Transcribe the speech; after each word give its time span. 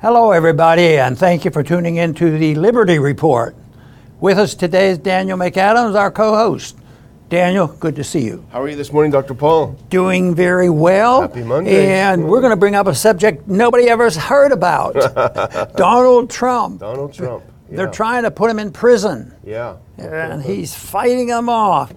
Hello, 0.00 0.30
everybody, 0.30 0.98
and 0.98 1.18
thank 1.18 1.44
you 1.44 1.50
for 1.50 1.62
tuning 1.62 1.96
in 1.96 2.14
to 2.14 2.38
the 2.38 2.54
Liberty 2.54 2.98
Report. 2.98 3.56
With 4.20 4.38
us 4.38 4.54
today 4.54 4.90
is 4.90 4.98
Daniel 4.98 5.36
McAdams, 5.38 5.94
our 5.98 6.10
co 6.10 6.36
host. 6.36 6.76
Daniel, 7.28 7.66
good 7.66 7.96
to 7.96 8.04
see 8.04 8.24
you. 8.24 8.46
How 8.50 8.62
are 8.62 8.68
you 8.68 8.76
this 8.76 8.92
morning, 8.92 9.10
Dr. 9.12 9.34
Paul? 9.34 9.76
Doing 9.90 10.34
very 10.34 10.70
well. 10.70 11.22
Happy 11.22 11.42
Monday. 11.42 11.90
And 11.92 12.28
we're 12.28 12.40
going 12.40 12.52
to 12.52 12.56
bring 12.56 12.74
up 12.74 12.86
a 12.86 12.94
subject 12.94 13.46
nobody 13.48 13.88
ever 13.90 14.04
has 14.04 14.16
heard 14.16 14.50
about 14.52 14.94
Donald 15.76 16.30
Trump. 16.30 16.80
Donald 16.80 17.12
Trump. 17.12 17.44
They're 17.68 17.90
trying 17.90 18.22
to 18.22 18.30
put 18.30 18.50
him 18.50 18.58
in 18.58 18.72
prison, 18.72 19.34
Yeah. 19.44 19.76
and 19.98 20.42
he's 20.42 20.74
fighting 20.74 21.26
them 21.26 21.48
off. 21.50 21.92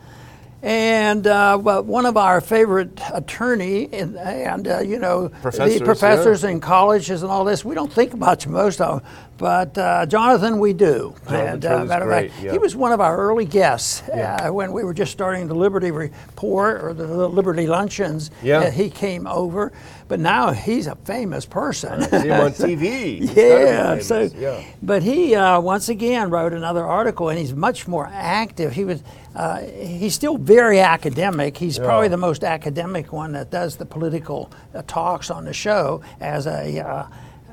And 0.63 1.25
uh, 1.25 1.57
well, 1.59 1.83
one 1.83 2.05
of 2.05 2.17
our 2.17 2.39
favorite 2.39 2.99
attorney, 3.11 3.89
and, 3.91 4.15
and 4.17 4.67
uh, 4.67 4.79
you 4.81 4.99
know, 4.99 5.29
Professors, 5.29 5.79
the 5.79 5.85
professors 5.85 6.43
in 6.43 6.59
colleges 6.59 7.23
and 7.23 7.31
all 7.31 7.43
this, 7.43 7.65
we 7.65 7.73
don't 7.73 7.91
think 7.91 8.13
about 8.13 8.45
most 8.45 8.79
of 8.79 9.01
them, 9.01 9.11
but 9.41 9.75
uh, 9.75 10.05
Jonathan, 10.05 10.59
we 10.59 10.71
do. 10.71 11.15
Jonathan 11.27 11.47
and 11.47 11.65
uh, 11.65 11.85
matter 11.85 12.11
of 12.11 12.11
fact, 12.29 12.43
yeah. 12.43 12.51
he 12.51 12.59
was 12.59 12.75
one 12.75 12.91
of 12.91 13.01
our 13.01 13.17
early 13.17 13.43
guests 13.45 14.03
Yeah. 14.07 14.35
uh, 14.35 14.53
when 14.53 14.71
we 14.71 14.83
were 14.83 14.93
just 14.93 15.11
starting 15.11 15.47
the 15.47 15.55
Liberty 15.55 15.89
Report 15.89 16.83
or 16.83 16.93
the 16.93 17.27
Liberty 17.27 17.65
Luncheons. 17.65 18.29
Yeah. 18.43 18.69
He 18.69 18.91
came 18.91 19.25
over, 19.25 19.73
but 20.07 20.19
now 20.19 20.51
he's 20.51 20.85
a 20.85 20.95
famous 20.95 21.47
person. 21.47 22.03
See 22.03 22.27
him 22.27 22.39
on 22.39 22.51
TV. 22.51 23.17
He's 23.17 23.29
gotta 23.29 23.35
be 23.35 23.41
Yeah, 23.41 23.99
so 23.99 24.29
yeah. 24.37 24.63
but 24.83 25.01
he 25.01 25.33
uh, 25.33 25.59
once 25.59 25.89
again 25.89 26.29
wrote 26.29 26.53
another 26.53 26.85
article, 26.85 27.29
and 27.29 27.39
he's 27.39 27.55
much 27.55 27.87
more 27.87 28.07
active. 28.13 28.73
He 28.73 28.85
was 28.85 29.01
uh, 29.35 29.61
he's 29.61 30.13
still 30.13 30.37
very 30.37 30.79
academic. 30.81 31.57
He's 31.57 31.79
probably 31.79 32.09
the 32.09 32.17
most 32.17 32.43
academic 32.43 33.11
one 33.11 33.31
that 33.31 33.49
does 33.49 33.75
the 33.77 33.87
political 33.87 34.51
uh, 34.75 34.83
talks 34.85 35.31
on 35.31 35.45
the 35.45 35.53
show 35.53 36.03
as 36.19 36.45
a. 36.45 37.09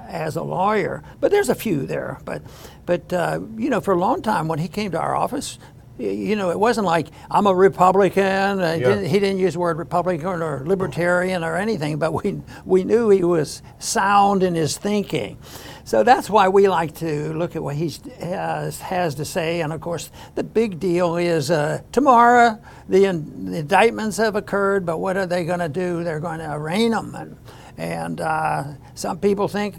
As 0.08 0.36
a 0.36 0.42
lawyer, 0.42 1.02
but 1.20 1.30
there's 1.30 1.50
a 1.50 1.54
few 1.54 1.84
there. 1.86 2.18
But, 2.24 2.40
but 2.86 3.12
uh, 3.12 3.40
you 3.58 3.68
know, 3.68 3.80
for 3.82 3.92
a 3.92 3.98
long 3.98 4.22
time 4.22 4.48
when 4.48 4.58
he 4.58 4.66
came 4.66 4.90
to 4.92 4.98
our 5.00 5.14
office, 5.14 5.58
you 5.98 6.34
know, 6.34 6.50
it 6.50 6.58
wasn't 6.58 6.86
like 6.86 7.08
I'm 7.30 7.46
a 7.46 7.54
Republican. 7.54 8.22
Uh, 8.24 8.74
he 8.74 8.80
Yeah. 8.80 8.88
didn't- 8.88 9.04
he 9.06 9.18
didn't 9.18 9.38
use 9.38 9.52
the 9.54 9.58
word 9.60 9.76
Republican 9.76 10.40
or 10.42 10.62
Libertarian 10.64 11.44
or 11.44 11.56
anything, 11.56 11.98
but 11.98 12.12
we 12.14 12.40
we 12.64 12.84
knew 12.84 13.10
he 13.10 13.22
was 13.22 13.62
sound 13.78 14.42
in 14.42 14.54
his 14.54 14.78
thinking. 14.78 15.36
So 15.84 16.02
that's 16.04 16.30
why 16.30 16.48
we 16.48 16.68
like 16.68 16.94
to 16.96 17.32
look 17.34 17.56
at 17.56 17.62
what 17.62 17.74
he 17.76 17.92
has, 18.20 18.80
has 18.80 19.14
to 19.16 19.24
say. 19.24 19.60
And 19.62 19.72
of 19.72 19.80
course, 19.80 20.10
the 20.36 20.44
big 20.44 20.78
deal 20.80 21.16
is 21.16 21.50
uh, 21.50 21.80
tomorrow 21.92 22.58
the, 22.88 23.04
in, 23.06 23.50
the 23.50 23.58
indictments 23.58 24.16
have 24.18 24.36
occurred, 24.36 24.84
but 24.86 24.98
what 24.98 25.16
are 25.16 25.26
they 25.26 25.44
going 25.44 25.60
to 25.60 25.68
do? 25.68 26.04
They're 26.04 26.20
going 26.20 26.38
to 26.40 26.52
arraign 26.52 26.90
them. 26.92 27.14
And, 27.14 27.36
and 27.78 28.20
uh, 28.20 28.64
some 28.94 29.18
people 29.18 29.48
think, 29.48 29.76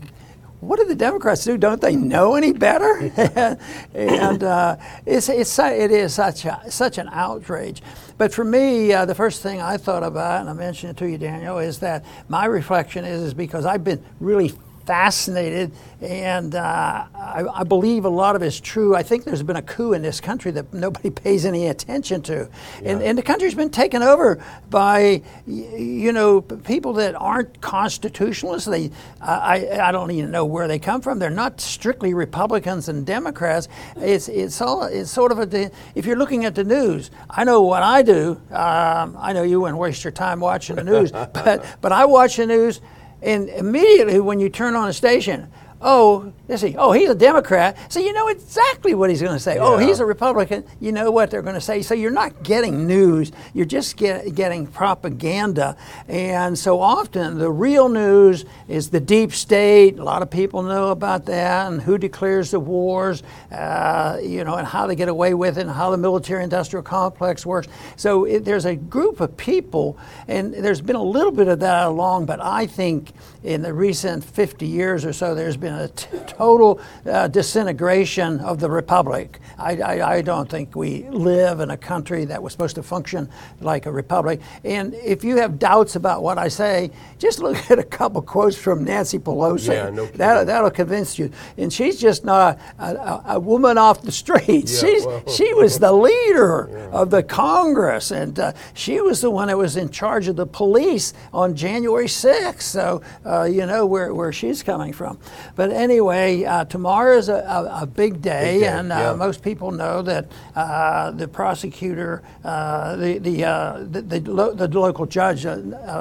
what 0.60 0.78
do 0.80 0.86
the 0.86 0.96
Democrats 0.96 1.46
do? 1.46 1.58
Don't 1.58 1.82
they 1.82 1.96
know 1.96 2.36
any 2.36 2.52
better? 2.52 3.12
and 3.94 4.44
uh, 4.44 4.76
it's, 5.06 5.30
it's, 5.30 5.58
it 5.60 5.92
is 5.92 6.14
such, 6.14 6.46
a, 6.46 6.62
such 6.70 6.98
an 6.98 7.10
outrage. 7.12 7.82
But 8.18 8.34
for 8.34 8.44
me, 8.44 8.92
uh, 8.92 9.06
the 9.06 9.16
first 9.16 9.42
thing 9.42 9.62
I 9.62 9.78
thought 9.78 10.04
about, 10.04 10.42
and 10.42 10.50
I 10.50 10.54
mentioned 10.54 10.92
it 10.92 10.98
to 10.98 11.10
you, 11.10 11.18
Daniel, 11.18 11.60
is 11.60 11.80
that 11.80 12.04
my 12.28 12.46
reflection 12.46 13.06
is, 13.06 13.22
is 13.22 13.34
because 13.34 13.66
I've 13.66 13.84
been 13.86 14.04
really 14.20 14.54
fascinated, 14.90 15.72
and 16.02 16.56
uh, 16.56 17.06
I, 17.14 17.46
I 17.54 17.64
believe 17.64 18.06
a 18.06 18.10
lot 18.10 18.36
of 18.36 18.42
it's 18.42 18.60
true. 18.60 18.96
I 18.96 19.04
think 19.04 19.24
there's 19.24 19.44
been 19.44 19.56
a 19.56 19.62
coup 19.62 19.94
in 19.94 20.02
this 20.02 20.20
country 20.20 20.50
that 20.50 20.74
nobody 20.74 21.10
pays 21.26 21.46
any 21.46 21.68
attention 21.68 22.24
to, 22.24 22.50
and, 22.84 23.00
and 23.04 23.16
the 23.16 23.22
country's 23.22 23.54
been 23.54 23.70
taken 23.70 24.02
over 24.02 24.44
by 24.72 25.22
you 25.46 26.12
know 26.12 26.42
people 26.42 26.94
that 26.94 27.14
aren't 27.14 27.62
constitutionalists. 27.62 28.68
They 28.68 28.90
I, 29.22 29.68
I 29.68 29.90
I 29.90 29.92
don't 29.92 30.10
even 30.10 30.32
know 30.32 30.46
where 30.46 30.68
they 30.68 30.80
come 30.80 31.02
from. 31.02 31.20
They're 31.20 31.30
not 31.30 31.62
strictly 31.62 32.16
Republicans 32.16 32.90
and 32.90 33.06
Democrats. 33.06 33.68
It's 33.96 34.28
it's 34.28 34.60
all 34.60 34.86
it's 34.86 35.12
sort 35.12 35.32
of 35.32 35.38
a 35.38 35.72
if 35.94 36.08
you're 36.08 36.18
looking 36.18 36.46
at 36.46 36.56
the 36.56 36.64
news. 36.64 37.12
I 37.30 37.44
know 37.44 37.62
what 37.62 37.84
I 37.84 38.02
do. 38.02 38.42
Um, 38.50 39.16
I 39.20 39.34
know 39.34 39.44
you 39.44 39.62
wouldn't 39.62 39.78
waste 39.78 40.04
your 40.04 40.14
time 40.14 40.40
watching 40.40 40.78
the 40.78 40.84
news, 40.84 41.12
but 41.12 41.64
but 41.80 41.92
I 41.92 42.06
watch 42.06 42.38
the 42.38 42.48
news. 42.48 42.82
And 43.22 43.50
immediately 43.50 44.20
when 44.20 44.40
you 44.40 44.50
turn 44.50 44.76
on 44.76 44.90
a 44.90 44.94
station, 44.94 45.52
oh, 45.82 46.34
let's 46.48 46.62
see, 46.62 46.76
oh, 46.78 46.92
he's 46.92 47.10
a 47.10 47.16
Democrat. 47.16 47.78
So 47.92 48.00
you 48.00 48.12
know 48.14 48.28
exactly 48.28 48.94
what 48.94 49.10
he's 49.10 49.22
going 49.22 49.36
to 49.36 49.40
say. 49.40 49.58
Oh, 49.60 49.78
he's 49.78 50.00
a 50.00 50.06
Republican. 50.06 50.66
You 50.80 50.92
know 50.92 51.12
what 51.12 51.32
they're 51.32 51.42
going 51.42 51.56
to 51.56 51.62
say. 51.62 51.82
So 51.82 51.94
you're 51.94 52.12
not 52.12 52.44
getting 52.44 52.86
news. 52.86 53.32
You're 53.54 53.66
just 53.66 53.96
get, 53.96 54.36
getting 54.36 54.68
propaganda. 54.68 55.78
And 56.08 56.58
so 56.58 56.82
often 56.82 57.38
the 57.38 57.52
real 57.52 57.88
news 57.88 58.46
is 58.68 58.90
the 58.90 59.00
deep 59.00 59.32
state. 59.32 60.00
A 60.00 60.04
lot 60.04 60.22
of 60.22 60.30
people 60.30 60.64
know 60.64 60.90
about 60.90 61.26
that 61.26 61.72
and 61.72 61.82
who 61.82 61.98
declares 61.98 62.52
the 62.52 62.60
wars, 62.60 63.24
uh, 63.52 64.20
you 64.22 64.44
know, 64.44 64.56
and 64.56 64.68
how 64.68 64.88
they 64.88 64.96
get 64.96 65.08
away 65.08 65.34
with 65.34 65.58
it 65.58 65.62
and 65.62 65.72
how 65.72 65.92
the 65.92 65.98
military-industrial 65.98 66.84
complex 66.84 67.46
works. 67.46 67.68
So 67.96 68.26
it, 68.26 68.44
there's 68.44 68.66
a 68.66 68.76
group 68.76 69.22
of 69.22 69.38
people, 69.38 69.98
and 70.28 70.54
there's 70.54 70.82
been 70.82 70.96
a 70.96 71.04
little 71.04 71.32
bit 71.32 71.48
of 71.48 71.60
that 71.62 71.88
along, 71.88 72.26
but 72.26 72.42
I 72.42 72.66
think 72.66 73.14
in 73.44 73.62
the 73.62 73.74
recent 73.74 74.24
50 74.24 74.68
years 74.68 75.06
or 75.06 75.14
so, 75.14 75.34
there's 75.34 75.58
been 75.58 75.69
a 75.74 75.88
t- 75.90 76.08
total 76.28 76.80
uh, 77.06 77.28
disintegration 77.28 78.40
of 78.40 78.60
the 78.60 78.70
republic. 78.70 79.40
I, 79.58 79.78
I, 79.78 80.16
I 80.18 80.22
don't 80.22 80.50
think 80.50 80.76
we 80.76 81.04
live 81.10 81.60
in 81.60 81.72
a 81.72 81.78
country 81.78 82.26
that 82.26 82.42
was 82.42 82.52
supposed 82.52 82.76
to 82.76 82.84
function 82.84 83.30
like 83.62 83.86
a 83.86 83.92
republic. 83.92 84.42
And 84.64 84.94
if 84.94 85.24
you 85.24 85.38
have 85.38 85.60
doubts 85.60 85.96
about 85.96 86.24
what 86.24 86.38
I 86.38 86.48
say, 86.48 86.92
just 87.18 87.40
look 87.40 87.58
at 87.72 87.80
a 87.80 87.84
couple 87.84 88.22
quotes 88.22 88.58
from 88.58 88.84
Nancy 88.84 89.20
Pelosi. 89.20 89.74
Yeah, 89.74 89.90
no 89.90 90.06
kidding. 90.06 90.18
that, 90.18 90.48
that'll 90.48 90.72
convince 90.72 91.20
you. 91.20 91.32
And 91.58 91.72
she's 91.72 92.00
just 92.00 92.26
not 92.26 92.60
a, 92.78 92.84
a, 92.84 93.24
a 93.36 93.40
woman 93.40 93.78
off 93.78 94.02
the 94.02 94.12
streets. 94.12 94.82
Yeah, 94.82 94.90
she's, 94.90 95.06
well. 95.06 95.28
she 95.28 95.54
was 95.54 95.80
the 95.80 95.92
leader 95.92 96.90
of 96.92 97.10
the 97.10 97.24
Congress, 97.24 98.12
and 98.12 98.40
uh, 98.40 98.54
she 98.74 99.02
was 99.02 99.22
the 99.22 99.30
one 99.30 99.48
that 99.48 99.58
was 99.58 99.76
in 99.76 99.90
charge 99.90 100.28
of 100.28 100.36
the 100.36 100.46
police 100.48 101.14
on 101.34 101.56
January 101.56 102.06
6th. 102.06 102.62
So, 102.62 103.02
uh, 103.26 103.44
you 103.44 103.66
know 103.66 103.86
where, 103.86 104.14
where 104.14 104.32
she's 104.32 104.64
coming 104.64 104.94
from. 104.94 105.20
But 105.60 105.72
anyway, 105.72 106.46
uh, 106.46 106.64
tomorrow 106.64 107.18
is 107.18 107.28
a, 107.28 107.34
a, 107.34 107.82
a 107.82 107.86
big 107.86 108.22
day, 108.22 108.54
Big 108.54 108.62
day, 108.62 108.68
and 108.68 108.94
uh, 108.94 108.96
yeah. 108.96 109.14
most 109.14 109.44
people 109.44 109.72
know 109.72 110.02
that 110.04 110.32
uh, 110.56 111.12
the 111.12 111.28
prosecutor, 111.28 112.24
uh, 112.46 112.96
the, 112.96 113.18
the, 113.18 113.44
uh, 113.44 113.84
the, 113.84 114.02
the, 114.02 114.20
lo- 114.22 114.54
the 114.54 114.70
local 114.70 115.06
judge 115.06 115.42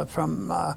from 0.06 0.52
uh, 0.52 0.74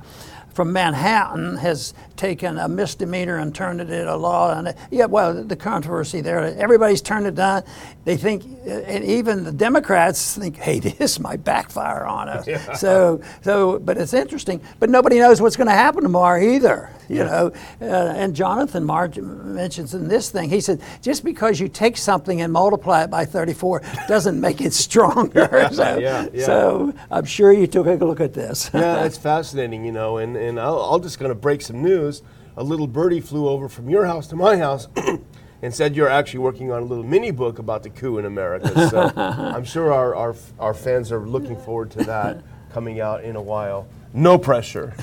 from 0.54 0.74
Manhattan 0.74 1.58
has 1.58 1.94
taken 2.18 2.58
a 2.58 2.68
misdemeanor 2.68 3.38
and 3.38 3.56
turned 3.56 3.82
it 3.82 3.90
into 3.90 4.16
law. 4.16 4.58
And 4.58 4.76
yeah, 4.90 5.06
well, 5.06 5.44
the 5.44 5.56
controversy 5.56 6.22
there, 6.22 6.40
everybody's 6.40 7.02
turned 7.02 7.26
it 7.26 7.36
down. 7.36 7.64
They 8.04 8.18
think, 8.18 8.44
and 8.66 9.04
even 9.04 9.44
the 9.44 9.52
Democrats 9.52 10.38
think, 10.38 10.58
hey, 10.58 10.80
this 10.80 11.20
might 11.20 11.44
backfire 11.44 12.04
on 12.06 12.30
us. 12.30 12.80
So, 12.80 13.22
so, 13.42 13.80
but 13.80 13.98
it's 13.98 14.14
interesting. 14.14 14.60
But 14.80 14.90
nobody 14.90 15.20
knows 15.20 15.40
what's 15.40 15.56
going 15.56 15.70
to 15.70 15.74
happen 15.74 16.04
tomorrow 16.04 16.42
either. 16.42 16.90
You 17.12 17.26
know, 17.26 17.52
uh, 17.82 17.86
and 18.16 18.34
Jonathan 18.34 18.86
March 18.86 19.18
mentions 19.18 19.94
in 19.94 20.08
this 20.08 20.30
thing, 20.30 20.50
he 20.50 20.62
said, 20.62 20.82
just 21.02 21.26
because 21.26 21.60
you 21.60 21.68
take 21.68 21.98
something 21.98 22.42
and 22.42 22.54
multiply 22.54 23.04
it 23.04 23.10
by 23.10 23.26
34 23.26 23.82
doesn't 24.08 24.40
make 24.40 24.62
it 24.62 24.74
stronger. 24.74 25.70
so, 25.74 25.98
Yeah, 25.98 26.28
yeah. 26.34 26.46
so 26.46 26.94
I'm 27.10 27.26
sure 27.26 27.52
you 27.52 27.68
took 27.68 27.88
a 27.88 27.94
look 27.96 28.22
at 28.22 28.34
this. 28.34 28.70
yeah, 28.74 29.04
it's 29.04 29.18
fascinating, 29.18 29.84
you 29.84 29.92
know, 29.92 30.18
and, 30.18 30.38
and 30.38 30.60
I'll, 30.60 30.82
I'll 30.82 31.00
just 31.00 31.20
going 31.20 31.30
to 31.30 31.36
break 31.36 31.62
some 31.62 31.82
news. 31.82 32.24
A 32.56 32.64
little 32.64 32.88
birdie 32.88 33.20
flew 33.22 33.48
over 33.48 33.68
from 33.68 33.90
your 33.90 34.06
house 34.06 34.28
to 34.28 34.36
my 34.36 34.58
house 34.58 34.88
and 35.62 35.74
said 35.74 35.96
you're 35.96 36.10
actually 36.10 36.40
working 36.40 36.72
on 36.72 36.82
a 36.82 36.86
little 36.86 37.04
mini 37.04 37.32
book 37.32 37.60
about 37.60 37.84
the 37.84 37.90
coup 37.90 38.18
in 38.18 38.26
America. 38.26 38.90
So 38.90 39.12
I'm 39.16 39.64
sure 39.66 39.92
our, 39.94 40.16
our, 40.16 40.36
our 40.60 40.74
fans 40.74 41.12
are 41.12 41.26
looking 41.26 41.58
forward 41.58 41.92
to 41.92 42.04
that 42.06 42.42
coming 42.72 43.02
out 43.02 43.24
in 43.24 43.36
a 43.36 43.42
while. 43.42 43.88
No 44.14 44.38
pressure. 44.38 44.94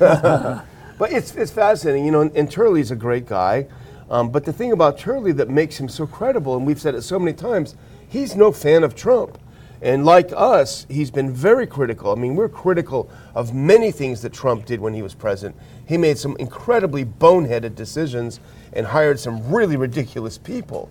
But 0.99 1.13
it's, 1.13 1.35
it's 1.35 1.51
fascinating, 1.51 2.05
you 2.05 2.11
know, 2.11 2.21
and, 2.21 2.37
and 2.37 2.51
Turley's 2.51 2.91
a 2.91 2.97
great 2.97 3.27
guy. 3.27 3.67
Um, 4.11 4.31
but 4.31 4.45
the 4.45 4.53
thing 4.53 4.73
about 4.73 4.99
Turley 4.99 5.33
that 5.33 5.49
makes 5.49 5.79
him 5.79 5.89
so 5.89 6.06
credible, 6.06 6.56
and 6.56 6.67
we've 6.67 6.81
said 6.81 6.95
it 6.95 7.03
so 7.03 7.19
many 7.19 7.37
times, 7.37 7.77
he's 8.09 8.35
no 8.35 8.53
fan 8.53 8.85
of 8.85 8.95
Trump. 8.95 9.39
And 9.81 10.05
like 10.05 10.33
us, 10.35 10.87
he's 10.89 11.11
been 11.11 11.33
very 11.33 11.67
critical. 11.67 12.11
I 12.11 12.17
mean, 12.17 12.35
we're 12.35 12.49
critical 12.49 13.09
of 13.35 13.55
many 13.55 13.93
things 13.93 14.23
that 14.23 14.33
Trump 14.33 14.65
did 14.65 14.81
when 14.81 14.93
he 14.93 15.03
was 15.03 15.15
president. 15.15 15.56
He 15.87 15.97
made 15.97 16.19
some 16.19 16.37
incredibly 16.39 17.05
boneheaded 17.05 17.77
decisions 17.77 18.41
and 18.73 18.87
hired 18.87 19.21
some 19.21 19.53
really 19.53 19.77
ridiculous 19.77 20.37
people. 20.37 20.91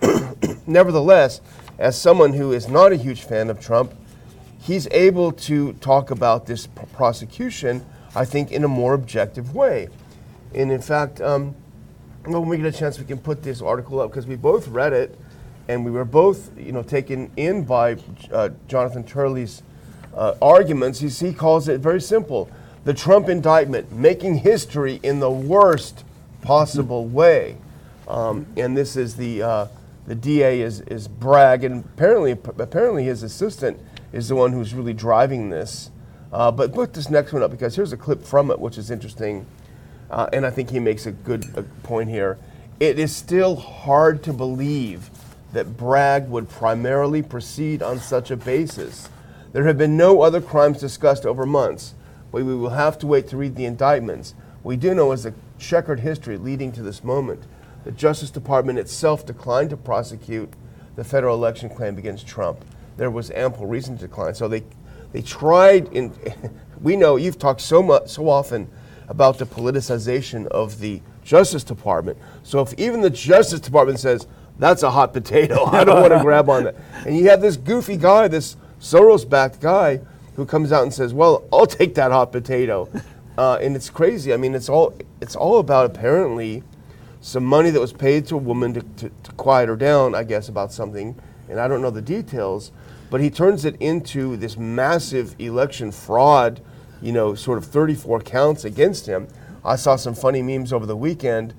Nevertheless, 0.66 1.40
as 1.78 2.00
someone 2.00 2.32
who 2.32 2.52
is 2.52 2.68
not 2.68 2.92
a 2.92 2.96
huge 2.96 3.22
fan 3.22 3.50
of 3.50 3.60
Trump, 3.60 3.92
he's 4.60 4.86
able 4.92 5.32
to 5.32 5.72
talk 5.74 6.10
about 6.10 6.46
this 6.46 6.66
p- 6.68 6.82
prosecution, 6.92 7.84
I 8.14 8.24
think, 8.24 8.52
in 8.52 8.64
a 8.64 8.68
more 8.68 8.94
objective 8.94 9.54
way. 9.54 9.88
And 10.54 10.72
in 10.72 10.80
fact, 10.80 11.20
um, 11.20 11.54
when 12.24 12.46
we 12.46 12.56
get 12.56 12.66
a 12.66 12.72
chance, 12.72 12.98
we 12.98 13.04
can 13.04 13.18
put 13.18 13.42
this 13.42 13.62
article 13.62 14.00
up 14.00 14.10
because 14.10 14.26
we 14.26 14.36
both 14.36 14.68
read 14.68 14.92
it, 14.92 15.18
and 15.68 15.84
we 15.84 15.90
were 15.90 16.04
both, 16.04 16.50
you 16.58 16.72
know, 16.72 16.82
taken 16.82 17.30
in 17.36 17.64
by 17.64 17.96
uh, 18.32 18.50
Jonathan 18.66 19.04
Turley's 19.04 19.62
uh, 20.14 20.34
arguments. 20.40 21.00
He, 21.00 21.08
he 21.08 21.32
calls 21.32 21.68
it 21.68 21.80
very 21.80 22.00
simple: 22.00 22.50
the 22.84 22.94
Trump 22.94 23.28
indictment 23.28 23.92
making 23.92 24.36
history 24.38 25.00
in 25.02 25.20
the 25.20 25.30
worst 25.30 26.04
possible 26.42 27.06
way. 27.06 27.56
Um, 28.06 28.46
and 28.56 28.76
this 28.76 28.96
is 28.96 29.16
the 29.16 29.42
uh, 29.42 29.66
the 30.06 30.14
DA 30.14 30.62
is 30.62 30.80
is 30.82 31.06
Bragg, 31.08 31.64
and 31.64 31.84
apparently 31.84 32.32
apparently 32.32 33.04
his 33.04 33.22
assistant 33.22 33.78
is 34.12 34.28
the 34.28 34.34
one 34.34 34.52
who's 34.52 34.74
really 34.74 34.94
driving 34.94 35.50
this. 35.50 35.90
Uh, 36.32 36.50
but 36.50 36.72
put 36.72 36.92
this 36.92 37.08
next 37.08 37.32
one 37.32 37.42
up 37.42 37.50
because 37.50 37.74
here's 37.74 37.92
a 37.92 37.96
clip 37.96 38.22
from 38.22 38.50
it, 38.50 38.58
which 38.58 38.76
is 38.76 38.90
interesting, 38.90 39.46
uh, 40.10 40.28
and 40.32 40.44
I 40.44 40.50
think 40.50 40.70
he 40.70 40.78
makes 40.78 41.06
a 41.06 41.12
good 41.12 41.44
point 41.82 42.10
here. 42.10 42.38
It 42.80 42.98
is 42.98 43.14
still 43.14 43.56
hard 43.56 44.22
to 44.24 44.32
believe 44.32 45.10
that 45.52 45.76
Bragg 45.76 46.28
would 46.28 46.48
primarily 46.48 47.22
proceed 47.22 47.82
on 47.82 47.98
such 47.98 48.30
a 48.30 48.36
basis. 48.36 49.08
There 49.52 49.64
have 49.64 49.78
been 49.78 49.96
no 49.96 50.20
other 50.22 50.40
crimes 50.40 50.78
discussed 50.78 51.24
over 51.24 51.46
months, 51.46 51.94
but 52.30 52.44
we 52.44 52.54
will 52.54 52.70
have 52.70 52.98
to 52.98 53.06
wait 53.06 53.28
to 53.28 53.36
read 53.36 53.56
the 53.56 53.64
indictments. 53.64 54.34
We 54.62 54.76
do 54.76 54.94
know 54.94 55.12
is 55.12 55.24
a 55.24 55.34
checkered 55.58 56.00
history 56.00 56.36
leading 56.36 56.72
to 56.72 56.82
this 56.82 57.02
moment. 57.02 57.44
The 57.84 57.92
Justice 57.92 58.30
Department 58.30 58.78
itself 58.78 59.24
declined 59.24 59.70
to 59.70 59.76
prosecute 59.76 60.52
the 60.96 61.04
federal 61.04 61.36
election 61.36 61.70
claim 61.70 61.96
against 61.96 62.26
Trump. 62.26 62.64
There 62.98 63.10
was 63.10 63.30
ample 63.30 63.66
reason 63.66 63.96
to 63.96 64.08
decline. 64.08 64.34
So 64.34 64.48
they 64.48 64.64
they 65.12 65.22
tried 65.22 65.92
in 65.92 66.12
we 66.80 66.96
know 66.96 67.16
you've 67.16 67.38
talked 67.38 67.60
so 67.60 67.82
much 67.82 68.08
so 68.08 68.28
often 68.28 68.68
about 69.08 69.38
the 69.38 69.46
politicization 69.46 70.46
of 70.48 70.80
the 70.80 71.00
Justice 71.24 71.64
Department. 71.64 72.18
So 72.42 72.60
if 72.60 72.72
even 72.78 73.00
the 73.00 73.10
Justice 73.10 73.60
Department 73.60 73.98
says 73.98 74.26
that's 74.58 74.82
a 74.82 74.90
hot 74.90 75.12
potato, 75.12 75.64
I 75.66 75.84
don't 75.84 76.00
want 76.00 76.12
to 76.12 76.20
grab 76.20 76.48
on 76.48 76.64
that. 76.64 76.76
And 77.06 77.16
you 77.16 77.28
have 77.28 77.40
this 77.40 77.56
goofy 77.56 77.96
guy, 77.96 78.28
this 78.28 78.56
Soros-backed 78.80 79.60
guy, 79.60 80.00
who 80.36 80.46
comes 80.46 80.70
out 80.70 80.84
and 80.84 80.94
says, 80.94 81.12
"Well, 81.12 81.44
I'll 81.52 81.66
take 81.66 81.94
that 81.96 82.12
hot 82.12 82.30
potato," 82.30 82.88
uh, 83.38 83.58
and 83.60 83.74
it's 83.74 83.90
crazy. 83.90 84.32
I 84.32 84.36
mean, 84.36 84.54
it's 84.54 84.68
all 84.68 84.94
it's 85.20 85.34
all 85.34 85.58
about 85.58 85.86
apparently 85.86 86.62
some 87.20 87.44
money 87.44 87.70
that 87.70 87.80
was 87.80 87.92
paid 87.92 88.24
to 88.26 88.36
a 88.36 88.38
woman 88.38 88.72
to, 88.74 88.80
to, 88.80 89.10
to 89.24 89.32
quiet 89.32 89.68
her 89.68 89.74
down, 89.74 90.14
I 90.14 90.22
guess, 90.22 90.48
about 90.48 90.72
something, 90.72 91.20
and 91.48 91.58
I 91.58 91.66
don't 91.66 91.82
know 91.82 91.90
the 91.90 92.00
details 92.00 92.70
but 93.10 93.20
he 93.20 93.30
turns 93.30 93.64
it 93.64 93.76
into 93.80 94.36
this 94.36 94.56
massive 94.56 95.34
election 95.38 95.92
fraud, 95.92 96.60
you 97.00 97.12
know, 97.12 97.34
sort 97.34 97.58
of 97.58 97.64
34 97.64 98.20
counts 98.20 98.64
against 98.64 99.06
him. 99.06 99.28
I 99.64 99.76
saw 99.76 99.96
some 99.96 100.14
funny 100.14 100.42
memes 100.42 100.72
over 100.72 100.86
the 100.86 100.96
weekend 100.96 101.54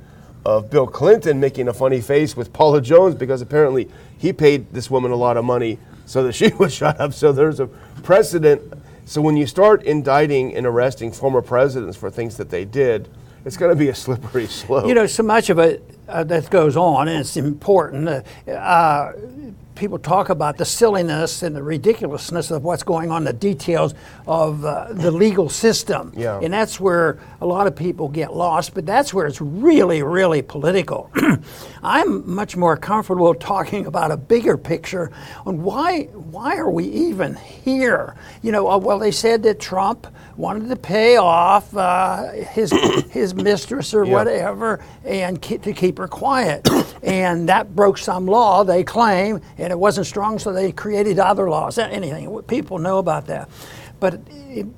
of 0.45 0.69
Bill 0.69 0.87
Clinton 0.87 1.39
making 1.39 1.67
a 1.67 1.73
funny 1.73 2.01
face 2.01 2.35
with 2.35 2.53
Paula 2.53 2.81
Jones 2.81 3.15
because 3.15 3.41
apparently 3.41 3.89
he 4.17 4.31
paid 4.31 4.71
this 4.71 4.89
woman 4.89 5.11
a 5.11 5.15
lot 5.15 5.37
of 5.37 5.45
money 5.45 5.79
so 6.05 6.23
that 6.23 6.33
she 6.33 6.49
was 6.59 6.73
shut 6.73 6.99
up. 6.99 7.13
So 7.13 7.31
there's 7.31 7.59
a 7.59 7.67
precedent. 7.67 8.73
So 9.05 9.21
when 9.21 9.37
you 9.37 9.47
start 9.47 9.83
indicting 9.83 10.55
and 10.55 10.65
arresting 10.65 11.11
former 11.11 11.41
presidents 11.41 11.97
for 11.97 12.09
things 12.09 12.37
that 12.37 12.49
they 12.49 12.65
did, 12.65 13.09
it's 13.45 13.57
going 13.57 13.71
to 13.71 13.75
be 13.75 13.89
a 13.89 13.95
slippery 13.95 14.47
slope. 14.47 14.87
You 14.87 14.93
know, 14.93 15.07
so 15.07 15.23
much 15.23 15.49
of 15.49 15.59
it 15.59 15.83
uh, 16.07 16.23
that 16.25 16.49
goes 16.49 16.75
on, 16.75 17.07
and 17.07 17.19
it's 17.19 17.37
important. 17.37 18.07
Uh, 18.07 18.51
uh, 18.51 19.13
people 19.79 19.97
talk 19.97 20.27
about 20.29 20.57
the 20.57 20.65
silliness 20.65 21.41
and 21.41 21.55
the 21.55 21.63
ridiculousness 21.63 22.51
of 22.51 22.63
what's 22.65 22.83
going 22.83 23.09
on, 23.11 23.23
the 23.23 23.31
details 23.33 23.93
of 24.27 24.65
uh, 24.65 24.87
the 24.91 25.09
legal 25.09 25.47
system. 25.47 26.11
Yeah. 26.15 26.39
And 26.43 26.53
that's 26.53 26.79
where 26.81 27.17
a 27.39 27.45
lot 27.45 27.65
of 27.65 27.75
people 27.77 28.09
get 28.09 28.35
lost, 28.35 28.73
but 28.73 28.85
that's 28.85 29.13
where 29.13 29.25
it's 29.25 29.39
really, 29.39 30.03
really 30.03 30.41
political. 30.41 31.09
I'm 31.81 32.29
much 32.29 32.57
more 32.57 32.75
comfortable 32.75 33.33
talking 33.33 33.85
about 33.85 34.11
a 34.11 34.17
bigger 34.17 34.57
picture 34.57 35.11
on 35.45 35.63
why, 35.63 36.03
why 36.13 36.57
are 36.57 36.69
we 36.69 36.83
even 36.85 37.35
here? 37.35 38.15
You 38.41 38.51
know, 38.51 38.69
uh, 38.69 38.77
well, 38.77 38.99
they 38.99 39.11
said 39.11 39.43
that 39.43 39.61
Trump 39.61 40.07
wanted 40.35 40.67
to 40.69 40.75
pay 40.75 41.15
off 41.17 41.75
uh, 41.75 42.31
his, 42.31 42.71
his 43.11 43.33
mistress 43.33 43.93
or 43.93 44.03
Yeah. 44.05 44.13
whatever 44.13 44.83
and 45.05 45.41
ke- 45.41 45.61
to 45.61 45.71
keep 45.73 45.97
her 45.99 46.07
quiet. 46.07 46.67
and 47.01 47.47
that 47.47 47.75
broke 47.75 47.97
some 47.97 48.25
law, 48.25 48.63
they 48.65 48.83
claim, 48.83 49.39
and 49.69 49.75
it 49.75 49.79
wasn't 49.79 50.07
strong, 50.07 50.39
so 50.39 50.51
they 50.51 50.71
created 50.71 51.19
other 51.19 51.47
laws. 51.47 51.77
Anything, 51.77 52.41
people 52.47 52.79
know 52.79 52.97
about 52.97 53.27
that. 53.27 53.47
But 53.99 54.25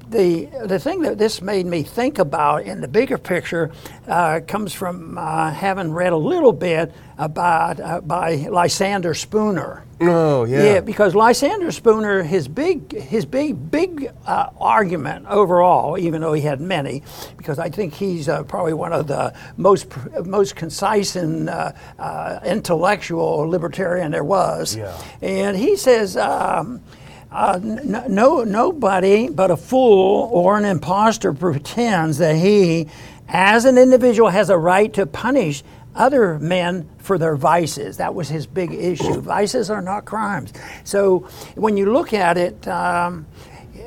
the, 0.09 0.49
the 0.65 0.79
thing 0.79 1.01
that 1.01 1.17
this 1.17 1.41
made 1.41 1.65
me 1.65 1.83
think 1.83 2.19
about 2.19 2.63
in 2.63 2.81
the 2.81 2.87
bigger 2.87 3.17
picture 3.17 3.71
uh, 4.07 4.41
comes 4.47 4.73
from 4.73 5.17
uh, 5.17 5.51
having 5.51 5.91
read 5.91 6.13
a 6.13 6.17
little 6.17 6.53
bit 6.53 6.91
about 7.17 7.79
uh, 7.79 8.01
by 8.01 8.35
Lysander 8.35 9.13
Spooner. 9.13 9.85
oh 10.01 10.43
yeah. 10.45 10.63
Yeah, 10.63 10.79
because 10.79 11.13
Lysander 11.13 11.71
Spooner, 11.71 12.23
his 12.23 12.47
big, 12.47 12.91
his 12.91 13.25
big, 13.25 13.69
big 13.69 14.11
uh, 14.25 14.49
argument 14.59 15.27
overall, 15.27 15.99
even 15.99 16.21
though 16.21 16.33
he 16.33 16.41
had 16.41 16.59
many, 16.59 17.03
because 17.37 17.59
I 17.59 17.69
think 17.69 17.93
he's 17.93 18.27
uh, 18.27 18.41
probably 18.43 18.73
one 18.73 18.91
of 18.91 19.05
the 19.05 19.33
most, 19.55 19.87
most 20.25 20.55
concise 20.55 21.15
and 21.15 21.47
uh, 21.47 21.73
uh, 21.99 22.39
intellectual 22.43 23.47
libertarian 23.47 24.11
there 24.11 24.23
was. 24.23 24.75
Yeah. 24.75 24.99
And 25.21 25.55
he 25.55 25.77
says. 25.77 26.17
Um, 26.17 26.81
uh, 27.31 27.59
n- 27.61 28.05
no, 28.09 28.43
nobody 28.43 29.29
but 29.29 29.51
a 29.51 29.57
fool 29.57 30.29
or 30.31 30.57
an 30.57 30.65
impostor 30.65 31.33
pretends 31.33 32.17
that 32.17 32.35
he, 32.35 32.87
as 33.27 33.65
an 33.65 33.77
individual, 33.77 34.29
has 34.29 34.49
a 34.49 34.57
right 34.57 34.91
to 34.93 35.05
punish 35.05 35.63
other 35.95 36.39
men 36.39 36.89
for 36.99 37.17
their 37.17 37.35
vices. 37.35 37.97
That 37.97 38.15
was 38.15 38.29
his 38.29 38.47
big 38.47 38.73
issue. 38.73 39.21
Vices 39.21 39.69
are 39.69 39.81
not 39.81 40.05
crimes. 40.05 40.53
So 40.83 41.27
when 41.55 41.77
you 41.77 41.91
look 41.91 42.13
at 42.13 42.37
it, 42.37 42.67
um, 42.67 43.25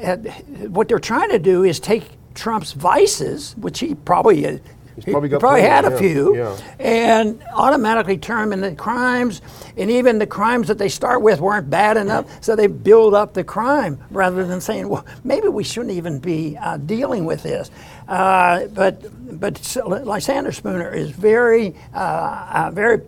at, 0.01 0.19
what 0.69 0.89
they're 0.89 0.99
trying 0.99 1.31
to 1.31 1.39
do 1.39 1.65
is 1.65 1.81
take 1.81 2.05
Trump's 2.35 2.73
vices, 2.73 3.55
which 3.57 3.79
he 3.81 3.95
probably 3.95 4.47
uh, 4.47 4.59
He's 4.95 5.05
probably 5.05 5.29
got 5.29 5.41
probably 5.41 5.63
had 5.63 5.85
a 5.85 5.99
few, 5.99 6.37
yeah. 6.37 6.57
and 6.79 7.43
automatically 7.53 8.17
turn 8.17 8.51
them 8.51 8.63
into 8.63 8.77
crimes. 8.77 9.43
And 9.77 9.91
even 9.91 10.19
the 10.19 10.27
crimes 10.27 10.69
that 10.69 10.79
they 10.79 10.89
start 10.89 11.21
with 11.21 11.41
weren't 11.41 11.69
bad 11.69 11.97
enough, 11.97 12.27
so 12.43 12.55
they 12.55 12.69
build 12.69 13.15
up 13.15 13.35
the 13.35 13.45
crime 13.45 13.99
rather 14.11 14.47
than 14.47 14.61
saying, 14.61 14.89
well, 14.89 15.05
maybe 15.25 15.49
we 15.49 15.65
shouldn't 15.65 15.95
even 15.95 16.21
be 16.21 16.57
uh, 16.57 16.77
dealing 16.77 17.25
with 17.25 17.43
this. 17.43 17.71
Uh, 18.07 18.67
but 18.69 19.03
but 19.41 19.77
Lysander 19.87 20.53
Spooner 20.53 20.91
is 20.93 21.11
very 21.11 21.75
uh, 21.95 22.69
uh, 22.69 22.71
very 22.73 23.01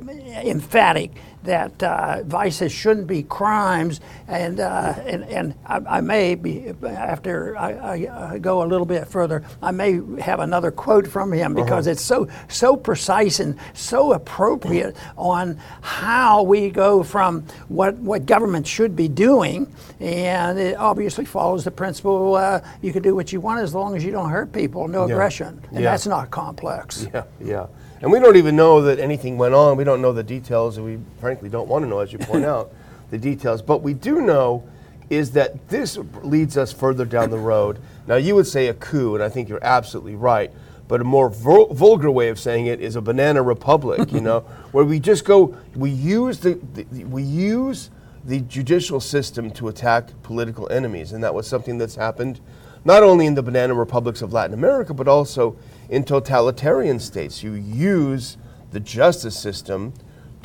emphatic 0.45 1.13
that 1.47 1.83
uh, 1.83 2.23
vices 2.25 2.73
shouldn't 2.73 3.07
be 3.07 3.23
crimes, 3.23 4.01
and 4.29 4.61
uh, 4.61 4.95
and, 5.07 5.25
and 5.25 5.55
I, 5.67 5.97
I 5.97 6.01
may 6.01 6.35
be 6.35 6.73
after 6.87 7.57
I, 7.57 8.33
I, 8.35 8.39
go 8.39 8.63
a 8.63 8.67
little 8.67 8.87
bit 8.87 9.07
further, 9.09 9.43
I 9.63 9.71
may 9.71 10.01
have 10.21 10.41
another 10.41 10.71
quote 10.71 11.07
from 11.07 11.33
him 11.33 11.55
because 11.55 11.87
it's 11.87 12.03
so 12.03 12.29
so 12.49 12.77
precise 12.77 13.41
and 13.41 13.57
so 13.75 14.13
appropriate 14.13 14.97
on 15.17 15.59
how 15.81 16.43
we 16.43 16.71
go 16.71 17.03
from 17.03 17.43
what 17.69 17.95
what 17.97 18.27
government 18.27 18.67
should 18.67 18.95
be 18.95 19.09
doing, 19.09 19.73
and 20.01 20.59
it 20.59 20.77
obviously 20.77 21.25
follows 21.25 21.65
the 21.65 21.71
principle 21.71 22.35
uh, 22.35 22.61
you 22.83 22.93
can 22.93 23.03
do 23.03 23.15
what 23.15 23.33
you 23.33 23.41
want 23.41 23.61
as 23.61 23.75
long 23.75 23.97
as 23.97 24.05
you 24.05 24.11
don't 24.13 24.31
hurt 24.31 24.53
people, 24.53 24.89
no 24.89 25.07
Yeah. 25.07 25.15
aggression, 25.15 25.61
and 25.71 25.81
Yeah. 25.81 25.91
that's 25.93 26.07
not 26.07 26.31
complex. 26.31 27.07
Yeah, 27.15 27.23
yeah. 27.41 27.67
And 28.03 28.13
we 28.13 28.21
don't 28.21 28.37
even 28.37 28.57
know 28.57 28.83
that 28.83 28.99
anything 28.99 29.39
went 29.39 29.55
on. 29.55 29.79
We 29.79 29.85
don't 29.85 30.03
know 30.03 30.13
the 30.13 30.23
details, 30.23 30.77
and 30.77 30.85
we 30.85 30.99
frankly 31.19 31.36
don't 31.49 31.69
want 31.69 31.85
to 31.85 31.89
know, 31.89 32.01
as 32.01 32.13
you 32.13 32.19
point 32.19 32.45
out, 32.45 32.73
the 33.11 33.19
details. 33.19 33.63
But 33.63 33.83
we 33.83 33.95
do 33.95 34.21
know 34.21 34.67
is 35.09 35.31
that 35.33 35.69
this 35.69 35.99
leads 36.23 36.57
us 36.57 36.73
further 36.73 37.05
down 37.05 37.31
the 37.31 37.39
road. 37.39 37.79
Now, 38.09 38.17
you 38.17 38.35
would 38.35 38.47
say 38.47 38.67
a 38.67 38.75
coup, 38.75 39.15
and 39.15 39.23
I 39.23 39.29
think 39.29 39.49
you're 39.49 39.63
absolutely 39.63 40.17
right. 40.17 40.51
But 40.89 41.01
a 41.01 41.05
more 41.05 41.29
vul- 41.29 41.73
vulgar 41.73 42.11
way 42.11 42.29
of 42.29 42.39
saying 42.41 42.67
it 42.67 42.81
is 42.81 42.97
a 42.97 43.01
banana 43.01 43.43
republic, 43.43 44.13
you 44.13 44.21
know, 44.21 44.41
where 44.73 44.85
we 44.85 44.99
just 44.99 45.25
go, 45.25 45.57
we 45.75 45.91
use 45.91 46.41
the, 46.41 46.55
the- 46.75 47.05
we 47.05 47.23
use 47.23 47.91
the 48.25 48.41
judicial 48.41 48.99
system 48.99 49.51
to 49.53 49.69
attack 49.69 50.11
political 50.25 50.69
enemies, 50.73 51.13
and 51.13 51.23
that 51.23 51.33
was 51.35 51.47
something 51.47 51.79
that's 51.79 51.95
happened 51.95 52.41
not 52.85 53.03
only 53.03 53.27
in 53.27 53.35
the 53.35 53.43
banana 53.43 53.75
republics 53.75 54.23
of 54.23 54.33
Latin 54.33 54.55
America, 54.55 54.95
but 54.95 55.09
also 55.09 55.57
in 55.89 56.05
totalitarian 56.05 57.01
states. 57.01 57.43
You 57.43 57.53
use 57.53 58.37
the 58.71 58.79
justice 58.79 59.37
system 59.39 59.93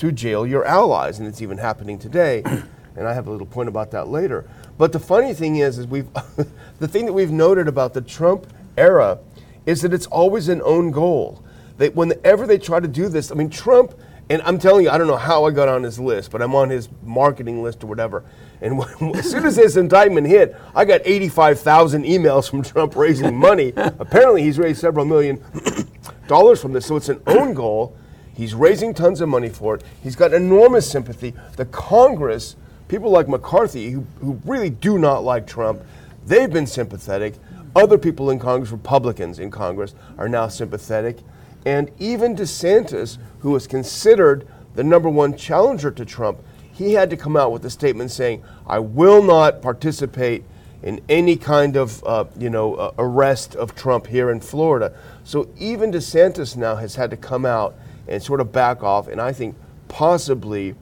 to 0.02 0.12
jail 0.12 0.48
your 0.48 0.66
allies, 0.66 1.20
and 1.20 1.28
it's 1.28 1.44
even 1.44 1.60
happening 1.60 2.00
today. 2.00 2.42
and 2.96 3.08
I 3.08 3.14
have 3.14 3.28
a 3.28 3.32
little 3.32 3.46
point 3.46 3.70
about 3.70 3.92
that 3.92 4.08
later. 4.08 4.50
But 4.80 4.94
the 4.94 5.00
funny 5.00 5.36
thing 5.36 5.58
is, 5.58 5.78
is 5.78 5.86
we've 5.86 6.12
the 6.80 6.88
thing 6.88 7.06
that 7.06 7.14
we've 7.14 7.30
noted 7.30 7.68
about 7.68 7.94
the 7.94 8.02
Trump 8.02 8.48
era 8.78 9.20
is 9.68 9.84
that 9.84 9.94
it's 9.94 10.08
always 10.08 10.50
an 10.50 10.60
own 10.64 10.90
goal. 10.90 11.44
They, 11.78 11.90
whenever 11.90 12.48
they 12.48 12.58
try 12.58 12.80
to 12.80 12.88
do 12.88 13.10
this, 13.10 13.32
I 13.32 13.36
mean, 13.36 13.52
Trump, 13.52 13.94
and 14.28 14.42
I'm 14.42 14.58
telling 14.58 14.86
you, 14.86 14.90
I 14.90 14.98
don't 14.98 15.06
know 15.06 15.18
how 15.18 15.46
I 15.46 15.52
got 15.52 15.70
on 15.70 15.84
his 15.84 16.00
list, 16.00 16.32
but 16.32 16.42
I'm 16.42 16.56
on 16.56 16.72
his 16.72 16.90
marketing 17.04 17.62
list 17.62 17.84
or 17.84 17.88
whatever. 17.88 18.24
And 18.60 18.80
when, 18.80 19.16
as 19.16 19.30
soon 19.30 19.46
as 19.46 19.56
this 19.56 19.76
indictment 19.76 20.26
hit, 20.26 20.56
I 20.74 20.84
got 20.84 21.02
85,000 21.04 22.06
emails 22.06 22.50
from 22.50 22.64
Trump 22.64 22.96
raising 22.96 23.38
money. 23.38 23.72
Apparently, 23.76 24.42
he's 24.42 24.58
raised 24.58 24.82
several 24.82 25.06
million 25.06 25.44
dollars 26.28 26.60
from 26.60 26.74
this, 26.74 26.88
so 26.88 26.96
it's 26.96 27.10
an 27.10 27.22
own 27.28 27.54
goal. 27.54 27.96
He's 28.34 28.54
raising 28.54 28.94
tons 28.94 29.22
of 29.22 29.30
money 29.30 29.50
for 29.50 29.76
it. 29.76 29.84
He's 30.02 30.16
got 30.16 30.34
enormous 30.34 30.90
sympathy. 30.90 31.34
The 31.58 31.66
Congress, 31.66 32.56
people 32.88 33.12
like 33.12 33.28
McCarthy, 33.28 33.92
who, 33.92 34.06
who 34.20 34.40
really 34.46 34.70
do 34.70 34.98
not 34.98 35.24
like 35.24 35.46
Trump, 35.46 35.82
they've 36.26 36.52
been 36.52 36.68
sympathetic. 36.68 37.36
Other 37.76 37.98
people 37.98 38.30
in 38.30 38.40
Congress, 38.40 38.72
Republicans 38.72 39.40
in 39.40 39.52
Congress, 39.52 39.94
are 40.18 40.30
now 40.30 40.48
sympathetic. 40.48 41.18
And 41.66 41.92
even 42.00 42.36
DeSantis, 42.36 43.18
who 43.40 43.52
was 43.52 43.68
considered 43.68 44.48
the 44.76 44.84
number 44.84 45.10
one 45.10 45.36
challenger 45.36 45.92
to 45.92 46.06
Trump, 46.06 46.40
he 46.72 46.94
had 46.94 47.10
to 47.10 47.18
come 47.18 47.36
out 47.38 47.52
with 47.52 47.66
a 47.66 47.70
statement 47.70 48.12
saying, 48.12 48.44
I 48.66 48.80
will 48.80 49.22
not 49.22 49.62
participate 49.62 50.44
in 50.84 51.00
any 51.10 51.36
kind 51.36 51.76
of 51.76 52.04
uh, 52.06 52.26
you 52.38 52.50
know 52.50 52.76
uh, 52.76 52.92
arrest 52.98 53.56
of 53.56 53.76
Trump 53.76 54.08
here 54.08 54.32
in 54.32 54.40
Florida. 54.40 54.94
So 55.24 55.50
even 55.58 55.92
DeSantis 55.92 56.58
now 56.58 56.76
has 56.76 56.96
had 56.96 57.10
to 57.12 57.18
come 57.18 57.46
out 57.46 57.76
and 58.12 58.22
sort 58.22 58.42
of 58.42 58.52
back 58.52 58.84
off, 58.84 59.08
and 59.08 59.22
I 59.22 59.32
think 59.32 59.56
possibly 59.88 60.76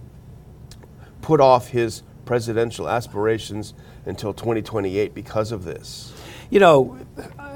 put 1.22 1.40
off 1.40 1.70
his 1.70 2.02
presidential 2.26 2.90
aspirations 2.90 3.74
until 4.06 4.34
2028 4.34 5.14
because 5.14 5.52
of 5.52 5.64
this. 5.64 6.12
You 6.50 6.60
know, 6.60 6.98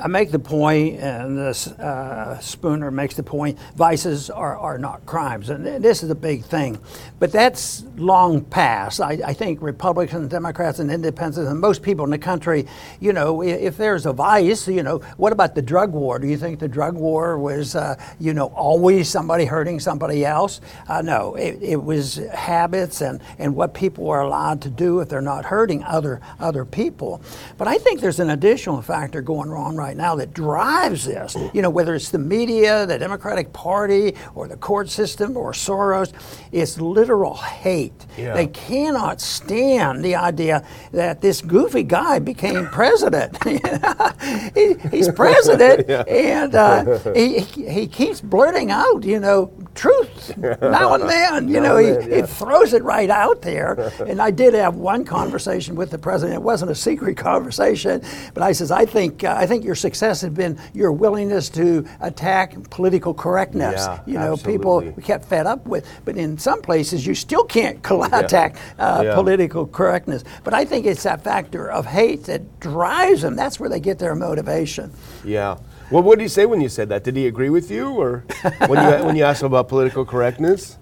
I 0.03 0.07
make 0.07 0.31
the 0.31 0.39
point, 0.39 0.99
and 0.99 1.37
this, 1.37 1.67
uh, 1.67 2.37
Spooner 2.41 2.91
makes 2.91 3.15
the 3.15 3.23
point, 3.23 3.57
vices 3.77 4.29
are, 4.29 4.57
are 4.57 4.77
not 4.77 5.05
crimes. 5.05 5.49
And 5.49 5.65
this 5.81 6.03
is 6.03 6.09
a 6.09 6.15
big 6.15 6.43
thing. 6.43 6.77
But 7.19 7.31
that's 7.31 7.85
long 7.95 8.43
past. 8.43 8.99
I, 8.99 9.17
I 9.25 9.31
think 9.31 9.61
Republicans, 9.61 10.27
Democrats, 10.27 10.79
and 10.79 10.91
independents, 10.91 11.37
and 11.37 11.57
most 11.57 11.81
people 11.81 12.03
in 12.03 12.11
the 12.11 12.17
country, 12.17 12.67
you 12.99 13.13
know, 13.13 13.41
if, 13.43 13.77
there's 13.77 14.05
a 14.05 14.11
vice, 14.11 14.67
you 14.67 14.83
know, 14.83 14.97
what 15.15 15.31
about 15.31 15.55
the 15.55 15.61
drug 15.61 15.93
war? 15.93 16.19
Do 16.19 16.27
you 16.27 16.37
think 16.37 16.59
the 16.59 16.67
drug 16.67 16.95
war 16.95 17.39
was, 17.39 17.73
uh, 17.73 17.95
you 18.19 18.33
know, 18.33 18.47
always 18.47 19.07
somebody 19.07 19.45
hurting 19.45 19.79
somebody 19.79 20.25
else? 20.25 20.59
Uh, 20.85 21.01
no, 21.01 21.35
it, 21.35 21.59
it 21.61 21.81
was 21.81 22.15
habits 22.33 22.99
and, 22.99 23.21
and 23.39 23.55
what 23.55 23.73
people 23.73 24.09
are 24.09 24.21
allowed 24.21 24.61
to 24.63 24.69
do 24.69 24.99
if 24.99 25.07
they're 25.07 25.21
not 25.21 25.45
hurting 25.45 25.81
other, 25.85 26.19
other 26.41 26.65
people. 26.65 27.21
But 27.57 27.69
I 27.69 27.77
think 27.77 28.01
there's 28.01 28.19
an 28.19 28.31
additional 28.31 28.81
factor 28.81 29.21
going 29.21 29.49
wrong 29.49 29.77
right 29.77 29.92
now 29.97 30.15
that 30.15 30.33
drives 30.33 31.05
this. 31.05 31.35
You 31.53 31.61
know, 31.61 31.69
whether 31.69 31.95
it's 31.95 32.09
the 32.09 32.19
media, 32.19 32.85
the 32.85 32.97
Democratic 32.97 33.53
Party, 33.53 34.15
or 34.35 34.47
the 34.47 34.57
court 34.57 34.89
system, 34.89 35.37
or 35.37 35.51
Soros, 35.51 36.13
it's 36.51 36.79
literal 36.79 37.35
hate. 37.35 38.05
Yeah. 38.17 38.33
They 38.33 38.47
cannot 38.47 39.21
stand 39.21 40.03
the 40.03 40.15
idea 40.15 40.65
that 40.91 41.21
this 41.21 41.41
goofy 41.41 41.83
guy 41.83 42.19
became 42.19 42.67
president. 42.67 43.41
he, 44.55 44.75
he's 44.91 45.11
president, 45.15 45.87
yeah. 45.87 46.01
and 46.01 46.55
uh, 46.55 47.13
he, 47.13 47.39
he 47.39 47.87
keeps 47.87 48.21
blurting 48.21 48.71
out, 48.71 49.03
you 49.03 49.19
know, 49.19 49.51
truth 49.75 50.37
now 50.37 50.93
and 50.93 51.09
then. 51.09 51.47
You 51.47 51.61
know, 51.61 51.77
he, 51.77 51.89
then, 51.91 52.09
yeah. 52.09 52.15
he 52.17 52.21
throws 52.23 52.73
it 52.73 52.83
right 52.83 53.09
out 53.09 53.41
there. 53.41 53.91
and 54.05 54.21
I 54.21 54.31
did 54.31 54.53
have 54.53 54.75
one 54.75 55.05
conversation 55.05 55.75
with 55.75 55.91
the 55.91 55.97
president. 55.97 56.35
It 56.35 56.43
wasn't 56.43 56.71
a 56.71 56.75
secret 56.75 57.17
conversation, 57.17 58.01
but 58.33 58.43
I 58.43 58.51
says, 58.51 58.71
I 58.71 58.85
think 58.85 59.23
uh, 59.23 59.35
I 59.37 59.45
think 59.45 59.63
your 59.63 59.75
success 59.83 60.21
has 60.21 60.31
been 60.31 60.57
your 60.73 60.91
willingness 60.91 61.49
to 61.49 61.85
attack 61.99 62.55
political 62.69 63.13
correctness. 63.13 63.75
Yeah, 63.75 63.99
you 64.07 64.13
know, 64.13 64.33
absolutely. 64.33 64.53
people 64.53 65.01
get 65.03 65.25
fed 65.25 65.45
up 65.45 65.67
with, 65.67 65.85
but 66.05 66.17
in 66.17 66.37
some 66.37 66.61
places 66.61 67.05
you 67.05 67.13
still 67.13 67.43
can't 67.43 67.79
attack 67.91 68.55
uh, 68.79 69.03
yeah. 69.05 69.13
political 69.13 69.67
correctness. 69.67 70.23
But 70.43 70.53
I 70.53 70.63
think 70.65 70.85
it's 70.85 71.03
that 71.03 71.23
factor 71.23 71.69
of 71.69 71.85
hate 71.85 72.23
that 72.23 72.59
drives 72.59 73.21
them. 73.21 73.35
That's 73.35 73.59
where 73.59 73.69
they 73.69 73.81
get 73.81 73.99
their 73.99 74.15
motivation. 74.15 74.91
Yeah. 75.23 75.57
Well, 75.91 76.01
what 76.01 76.17
did 76.17 76.23
he 76.23 76.29
say 76.29 76.45
when 76.45 76.61
you 76.61 76.69
said 76.69 76.89
that? 76.89 77.03
Did 77.03 77.15
he 77.15 77.27
agree 77.27 77.49
with 77.49 77.69
you, 77.69 77.89
or 77.89 78.23
when 78.67 78.81
you 78.81 79.05
when 79.05 79.15
you 79.15 79.23
asked 79.23 79.41
him 79.41 79.47
about 79.47 79.67
political 79.67 80.05
correctness? 80.05 80.77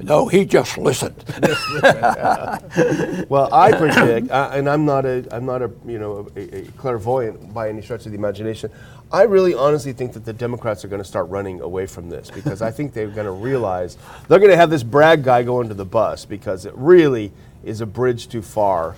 No, 0.00 0.26
he 0.26 0.44
just 0.44 0.76
listened. 0.76 1.24
well, 3.28 3.52
I 3.52 3.70
predict, 3.72 4.30
uh, 4.30 4.50
and 4.52 4.68
I'm 4.68 4.84
not 4.84 5.04
a 5.04 5.24
I'm 5.30 5.46
not 5.46 5.62
a 5.62 5.70
you 5.86 5.98
know 5.98 6.28
a, 6.34 6.56
a 6.56 6.64
clairvoyant 6.72 7.54
by 7.54 7.68
any 7.68 7.82
stretch 7.82 8.04
of 8.06 8.12
the 8.12 8.18
imagination. 8.18 8.70
I 9.12 9.22
really 9.22 9.54
honestly 9.54 9.92
think 9.92 10.14
that 10.14 10.24
the 10.24 10.32
Democrats 10.32 10.84
are 10.84 10.88
going 10.88 11.02
to 11.02 11.08
start 11.08 11.28
running 11.28 11.60
away 11.60 11.86
from 11.86 12.08
this 12.08 12.30
because 12.30 12.62
I 12.62 12.70
think 12.70 12.94
they're 12.94 13.08
going 13.08 13.26
to 13.26 13.32
realize 13.32 13.96
they're 14.26 14.38
going 14.38 14.50
to 14.50 14.56
have 14.56 14.70
this 14.70 14.82
Bragg 14.82 15.22
guy 15.22 15.42
go 15.42 15.60
into 15.60 15.74
the 15.74 15.84
bus 15.84 16.24
because 16.24 16.66
it 16.66 16.72
really 16.74 17.30
is 17.62 17.80
a 17.80 17.86
bridge 17.86 18.28
too 18.28 18.42
far 18.42 18.96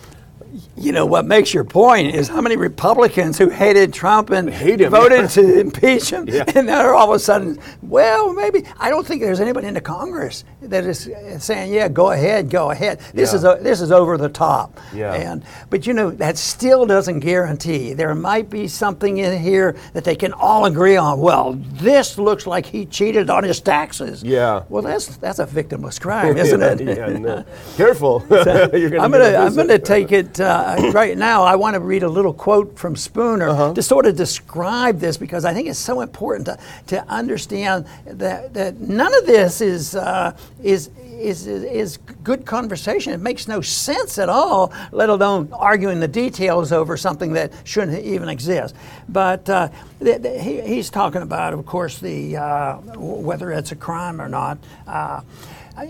you 0.77 0.93
know 0.93 1.07
what 1.07 1.25
makes 1.25 1.53
your 1.53 1.65
point 1.65 2.15
is 2.15 2.29
how 2.29 2.41
many 2.41 2.57
Republicans 2.57 3.39
who 3.39 3.49
hated 3.49 3.93
Trump 3.93 4.31
and 4.31 4.51
Hate 4.51 4.81
him, 4.81 4.91
voted 4.91 5.23
yeah. 5.23 5.27
to 5.29 5.61
impeach 5.61 6.11
him, 6.11 6.29
yeah. 6.29 6.45
and 6.55 6.69
they're 6.69 6.95
all 6.95 7.11
of 7.11 7.17
a 7.17 7.19
sudden, 7.19 7.59
well, 7.83 8.33
maybe 8.33 8.65
I 8.79 8.91
don't 8.91 9.07
think 9.07 9.21
there's 9.21 9.41
anybody 9.41 9.67
in 9.67 9.75
the 9.75 9.81
Congress 9.81 10.45
that 10.63 10.85
is 10.85 11.11
saying, 11.39 11.73
yeah, 11.73 11.89
go 11.89 12.11
ahead, 12.11 12.51
go 12.51 12.71
ahead. 12.71 13.01
This 13.13 13.33
yeah. 13.33 13.37
is 13.37 13.45
a, 13.45 13.59
this 13.61 13.81
is 13.81 13.91
over 13.91 14.17
the 14.17 14.29
top. 14.29 14.79
Yeah. 14.95 15.15
And 15.15 15.45
but 15.71 15.87
you 15.87 15.93
know 15.95 16.11
that 16.11 16.39
still 16.39 16.87
doesn't 16.87 17.21
guarantee 17.21 17.95
there 17.95 18.15
might 18.15 18.51
be 18.51 18.69
something 18.69 19.19
in 19.19 19.41
here 19.41 19.77
that 19.93 20.05
they 20.05 20.17
can 20.17 20.33
all 20.33 20.67
agree 20.67 20.97
on. 20.97 21.21
Well, 21.21 21.55
this 21.55 22.19
looks 22.19 22.47
like 22.47 22.67
he 22.67 22.87
cheated 22.87 23.31
on 23.31 23.45
his 23.45 23.61
taxes. 23.61 24.23
Yeah. 24.23 24.65
Well, 24.69 24.83
that's 24.83 25.17
that's 25.17 25.39
a 25.39 25.47
victimless 25.47 26.01
crime, 26.01 26.37
isn't 26.37 26.63
it? 26.81 26.81
yeah, 26.81 27.19
no. 27.19 27.45
Careful. 27.77 28.25
So, 28.45 28.69
gonna 28.69 28.99
I'm 28.99 29.11
gonna 29.11 29.37
I'm 29.39 29.55
gonna 29.55 29.79
take 29.79 30.13
it 30.13 30.39
uh, 30.39 30.44
uh, 30.45 30.91
right 30.95 31.17
now, 31.17 31.43
I 31.43 31.57
want 31.57 31.75
to 31.75 31.81
read 31.81 32.03
a 32.03 32.09
little 32.09 32.33
quote 32.33 32.79
from 32.79 32.97
Spooner 32.97 33.49
uh-huh. 33.49 33.75
to 33.75 33.83
sort 33.83 34.07
of 34.07 34.17
describe 34.17 35.01
this 35.01 35.17
because 35.17 35.45
I 35.45 35.55
think 35.55 35.69
it's 35.69 35.79
so 35.79 36.01
important 36.01 36.47
to, 36.47 36.59
to 36.89 37.09
understand 37.09 37.87
that, 38.07 38.55
that 38.55 38.81
none 38.81 39.15
of 39.15 39.27
this 39.27 39.61
is, 39.61 39.95
uh, 39.97 40.37
is, 40.63 40.91
is, 41.19 41.47
is 41.47 41.97
good 42.23 42.45
conversation. 42.45 43.13
It 43.13 43.21
makes 43.21 43.49
no 43.49 43.61
sense 43.61 44.19
at 44.19 44.29
all, 44.29 44.73
let 44.93 45.09
alone 45.09 45.49
arguing 45.53 46.01
the 46.01 46.09
details 46.09 46.73
over 46.73 46.97
something 46.97 47.33
that 47.33 47.53
shouldn't 47.65 48.05
even 48.05 48.29
exist. 48.29 48.75
But 49.09 49.49
uh, 49.49 49.69
th- 50.01 50.23
th- 50.23 50.43
he, 50.43 50.61
he's 50.61 50.91
talking 50.91 51.23
about, 51.23 51.55
of 51.55 51.65
course, 51.67 51.99
the 51.99 52.37
uh, 52.37 52.77
whether 52.97 53.51
it's 53.53 53.73
a 53.73 53.77
crime 53.77 54.21
or 54.21 54.29
not. 54.29 54.59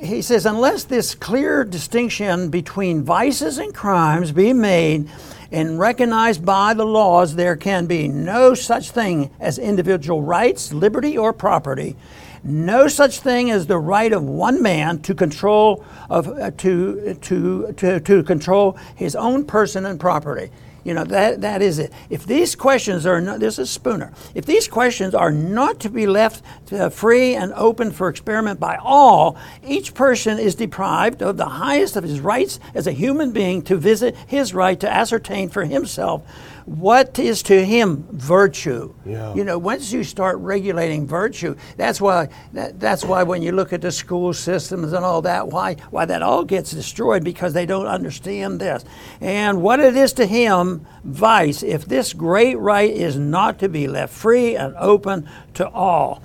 He 0.01 0.23
says, 0.23 0.47
unless 0.47 0.85
this 0.85 1.15
clear 1.15 1.63
distinction 1.63 2.49
between 2.49 3.03
vices 3.03 3.59
and 3.59 3.75
crimes 3.75 4.33
be 4.33 4.55
made 4.55 5.11
and 5.53 5.79
recognized 5.79 6.45
by 6.45 6.73
the 6.73 6.87
laws, 6.87 7.35
there 7.35 7.55
can 7.55 7.85
be 7.85 8.09
no 8.09 8.55
such 8.55 8.93
thing 8.93 9.31
as 9.39 9.59
individual 9.59 10.23
rights, 10.23 10.73
liberty, 10.73 11.19
or 11.19 11.35
property. 11.35 11.97
No 12.43 12.89
such 12.89 13.21
thing 13.21 13.51
as 13.51 13.67
the 13.67 13.79
right 13.79 14.13
of 14.13 14.23
one 14.23 14.63
man 14.63 15.01
to 15.03 15.15
control 15.15 15.85
of 16.09 16.29
uh, 16.29 16.51
to, 16.53 17.15
to, 17.21 17.73
to, 17.73 18.01
to 18.01 18.23
control 18.23 18.79
his 18.95 19.15
own 19.15 19.45
person 19.45 19.85
and 19.85 20.01
property. 20.01 20.51
You 20.85 20.93
know, 20.95 21.05
that, 21.05 21.41
that 21.41 21.63
is 21.63 21.79
it. 21.79 21.93
If 22.11 22.27
these 22.27 22.55
questions 22.55 23.07
are 23.07 23.21
not, 23.21 23.41
this 23.41 23.59
is 23.59 23.71
Spooner, 23.71 24.13
if 24.35 24.45
these 24.45 24.69
questions 24.69 25.15
are 25.15 25.33
not 25.33 25.81
to 25.81 25.91
be 25.91 26.07
left 26.07 26.43
to, 26.67 26.87
uh, 26.87 26.91
free 26.91 27.35
and 27.35 27.53
open 27.55 27.91
for 27.91 28.09
experiment 28.09 28.61
by 28.61 28.77
all, 28.77 29.37
each 29.67 29.95
person 29.95 30.39
is 30.39 30.55
deprived 30.55 31.23
of 31.23 31.39
the 31.39 31.47
highest 31.47 31.97
of 31.97 32.05
his 32.05 32.21
rights 32.21 32.61
as 32.75 32.87
a 32.87 32.93
human 32.93 33.33
being 33.33 33.63
to 33.63 33.77
visit 33.77 34.15
his 34.27 34.53
right 34.53 34.79
to 34.81 34.91
ascertain 34.91 35.49
for 35.49 35.65
himself 35.65 36.23
what 36.67 37.19
is 37.19 37.43
to 37.45 37.65
him 37.65 38.07
virtue? 38.11 38.95
Yeah. 39.05 39.35
You 39.35 39.45
know, 39.45 39.59
once 39.59 39.93
you 39.93 40.03
start 40.03 40.39
regulating 40.39 41.07
virtue, 41.07 41.57
that's 41.77 42.01
why 42.01 42.29
that, 42.55 42.81
that's 42.81 43.05
why 43.05 43.23
when 43.23 43.43
you 43.43 43.53
look 43.53 43.73
at 43.73 43.83
the 43.83 43.93
school 43.93 44.33
systems 44.33 44.93
and 44.93 45.05
all 45.05 45.23
that, 45.23 45.49
why 45.49 45.75
why 45.91 46.07
that 46.07 46.23
all 46.23 46.45
gets 46.45 46.71
destroyed 46.71 47.23
because 47.23 47.53
they 47.53 47.67
don't 47.67 47.87
understand 47.87 48.61
this. 48.61 48.85
And 49.21 49.61
what 49.61 49.81
it 49.81 49.95
is 49.97 50.15
to 50.15 50.27
him, 50.27 50.74
vice, 51.05 51.63
if 51.63 51.85
this 51.85 52.13
great 52.13 52.59
right 52.59 52.91
is 52.91 53.17
not 53.19 53.59
to 53.59 53.69
be 53.69 53.87
left 53.87 54.13
free 54.13 54.57
and 54.57 54.75
open 54.77 55.29
to 55.55 55.69
all. 55.69 56.23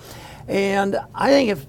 And 0.47 0.97
I 1.13 1.29
think 1.29 1.49
if 1.49 1.67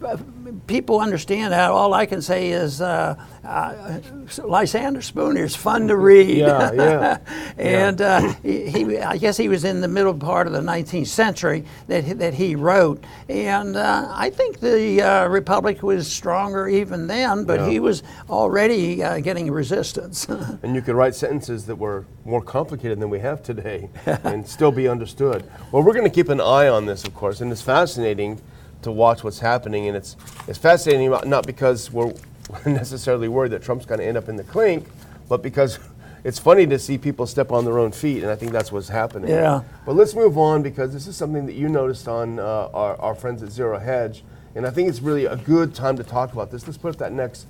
people 0.66 1.00
understand 1.00 1.52
that, 1.52 1.70
all 1.70 1.94
I 1.94 2.06
can 2.06 2.22
say 2.22 2.50
is 2.50 2.80
uh, 2.80 3.16
uh, 3.44 4.00
Lysander 4.44 5.02
Spooner 5.02 5.44
is 5.44 5.56
fun 5.56 5.88
to 5.88 5.96
read. 5.96 6.38
Yeah, 6.38 6.72
yeah. 6.72 7.18
and 7.58 8.00
uh, 8.00 8.34
he, 8.42 8.98
I 8.98 9.16
guess 9.16 9.36
he 9.36 9.48
was 9.48 9.64
in 9.64 9.80
the 9.80 9.88
middle 9.88 10.14
part 10.14 10.46
of 10.46 10.52
the 10.52 10.60
19th 10.60 11.06
century 11.06 11.64
that, 11.88 12.18
that 12.18 12.34
he 12.34 12.54
wrote. 12.54 13.02
And 13.28 13.76
uh, 13.76 14.08
I 14.10 14.30
think 14.30 14.60
the 14.60 15.02
uh, 15.02 15.28
Republic 15.28 15.82
was 15.82 16.10
stronger 16.10 16.68
even 16.68 17.06
then, 17.06 17.44
but 17.44 17.60
yeah. 17.60 17.68
he 17.68 17.80
was 17.80 18.02
already 18.28 19.02
uh, 19.02 19.20
getting 19.20 19.50
resistance. 19.50 20.28
and 20.62 20.74
you 20.74 20.82
could 20.82 20.94
write 20.94 21.14
sentences 21.14 21.66
that 21.66 21.76
were 21.76 22.04
more 22.24 22.42
complicated 22.42 23.00
than 23.00 23.10
we 23.10 23.20
have 23.20 23.42
today 23.42 23.88
and 24.24 24.46
still 24.46 24.72
be 24.72 24.86
understood. 24.86 25.50
Well, 25.72 25.82
we're 25.82 25.94
going 25.94 26.04
to 26.04 26.14
keep 26.14 26.28
an 26.28 26.40
eye 26.40 26.68
on 26.68 26.86
this, 26.86 27.04
of 27.04 27.14
course, 27.14 27.40
and 27.40 27.50
it's 27.50 27.62
fascinating 27.62 28.40
to 28.82 28.90
watch 28.90 29.24
what's 29.24 29.38
happening, 29.38 29.88
and 29.88 29.96
it's 29.96 30.16
it's 30.48 30.58
fascinating 30.58 31.10
not 31.28 31.46
because 31.46 31.90
we're 31.90 32.12
necessarily 32.66 33.28
worried 33.28 33.52
that 33.52 33.62
Trump's 33.62 33.86
going 33.86 34.00
to 34.00 34.06
end 34.06 34.16
up 34.16 34.28
in 34.28 34.36
the 34.36 34.44
clink, 34.44 34.86
but 35.28 35.42
because 35.42 35.78
it's 36.24 36.38
funny 36.38 36.66
to 36.66 36.78
see 36.78 36.98
people 36.98 37.26
step 37.26 37.52
on 37.52 37.64
their 37.64 37.78
own 37.78 37.92
feet, 37.92 38.22
and 38.22 38.30
I 38.30 38.36
think 38.36 38.52
that's 38.52 38.72
what's 38.72 38.88
happening. 38.88 39.30
Yeah. 39.30 39.62
But 39.86 39.96
let's 39.96 40.14
move 40.14 40.38
on 40.38 40.62
because 40.62 40.92
this 40.92 41.06
is 41.06 41.16
something 41.16 41.46
that 41.46 41.54
you 41.54 41.68
noticed 41.68 42.08
on 42.08 42.38
uh, 42.38 42.68
our, 42.72 43.00
our, 43.00 43.14
friends 43.14 43.42
at 43.42 43.50
Zero 43.50 43.78
Hedge, 43.78 44.24
and 44.54 44.66
I 44.66 44.70
think 44.70 44.88
it's 44.88 45.00
really 45.00 45.26
a 45.26 45.36
good 45.36 45.74
time 45.74 45.96
to 45.96 46.04
talk 46.04 46.32
about 46.32 46.50
this. 46.50 46.66
Let's 46.66 46.78
put 46.78 46.94
up 46.94 46.98
that 46.98 47.12
next 47.12 47.46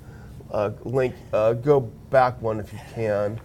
uh, 0.51 0.71
link. 0.83 1.15
Uh, 1.33 1.53
go 1.53 1.81
back 1.81 2.41
one 2.41 2.59
if 2.59 2.71
you 2.71 2.79
can. 2.93 3.39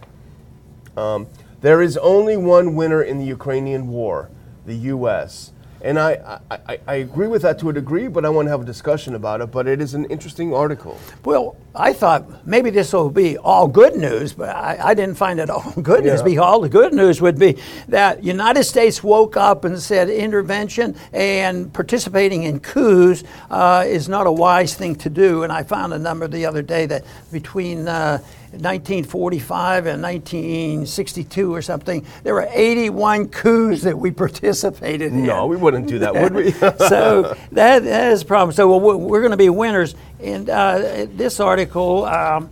Um, 0.95 1.27
there 1.61 1.81
is 1.81 1.97
only 1.97 2.37
one 2.37 2.75
winner 2.75 3.01
in 3.01 3.17
the 3.17 3.25
Ukrainian 3.25 3.87
war, 3.87 4.29
the 4.65 4.75
U.S. 4.75 5.51
And 5.81 5.99
I, 5.99 6.39
I, 6.49 6.79
I 6.87 6.95
agree 6.95 7.27
with 7.27 7.43
that 7.43 7.59
to 7.59 7.69
a 7.69 7.73
degree, 7.73 8.07
but 8.07 8.25
I 8.25 8.29
want 8.29 8.47
to 8.47 8.49
have 8.49 8.61
a 8.61 8.65
discussion 8.65 9.15
about 9.15 9.41
it. 9.41 9.51
But 9.51 9.67
it 9.67 9.79
is 9.79 9.93
an 9.93 10.05
interesting 10.05 10.53
article. 10.53 10.99
Well, 11.23 11.55
I 11.77 11.93
thought 11.93 12.45
maybe 12.45 12.71
this 12.71 12.91
will 12.91 13.09
be 13.09 13.37
all 13.37 13.67
good 13.67 13.95
news, 13.95 14.33
but 14.33 14.49
I, 14.49 14.79
I 14.81 14.93
didn't 14.93 15.15
find 15.15 15.39
it 15.39 15.49
all 15.49 15.71
good 15.73 16.03
news. 16.03 16.19
Yeah. 16.19 16.25
Because 16.25 16.39
all 16.39 16.61
the 16.61 16.69
good 16.69 16.93
news 16.93 17.21
would 17.21 17.37
be 17.37 17.57
that 17.87 18.23
United 18.23 18.63
States 18.63 19.03
woke 19.03 19.37
up 19.37 19.63
and 19.63 19.79
said 19.79 20.09
intervention 20.09 20.95
and 21.13 21.71
participating 21.71 22.43
in 22.43 22.59
coups 22.59 23.23
uh, 23.51 23.83
is 23.85 24.09
not 24.09 24.27
a 24.27 24.31
wise 24.31 24.73
thing 24.75 24.95
to 24.95 25.09
do. 25.09 25.43
And 25.43 25.53
I 25.53 25.63
found 25.63 25.93
a 25.93 25.99
number 25.99 26.27
the 26.27 26.45
other 26.45 26.61
day 26.61 26.87
that 26.87 27.05
between 27.31 27.87
uh, 27.87 28.19
1945 28.51 29.85
and 29.87 30.01
1962 30.01 31.53
or 31.53 31.61
something, 31.61 32.05
there 32.23 32.33
were 32.33 32.47
81 32.49 33.27
coups 33.27 33.81
that 33.83 33.97
we 33.97 34.11
participated 34.17 35.11
in. 35.11 35.25
No, 35.25 35.45
we 35.47 35.57
wouldn't 35.57 35.87
do 35.87 35.99
that, 35.99 36.13
would 36.13 36.33
we? 36.33 36.51
so 36.51 37.35
that, 37.51 37.83
that 37.83 38.11
is 38.11 38.21
a 38.21 38.25
problem. 38.25 38.53
So 38.53 38.77
well, 38.77 38.97
we're 38.97 39.21
going 39.21 39.31
to 39.31 39.37
be 39.37 39.49
winners. 39.49 39.95
And 40.21 40.49
uh, 40.49 41.05
this 41.15 41.39
article, 41.39 42.05
um, 42.05 42.49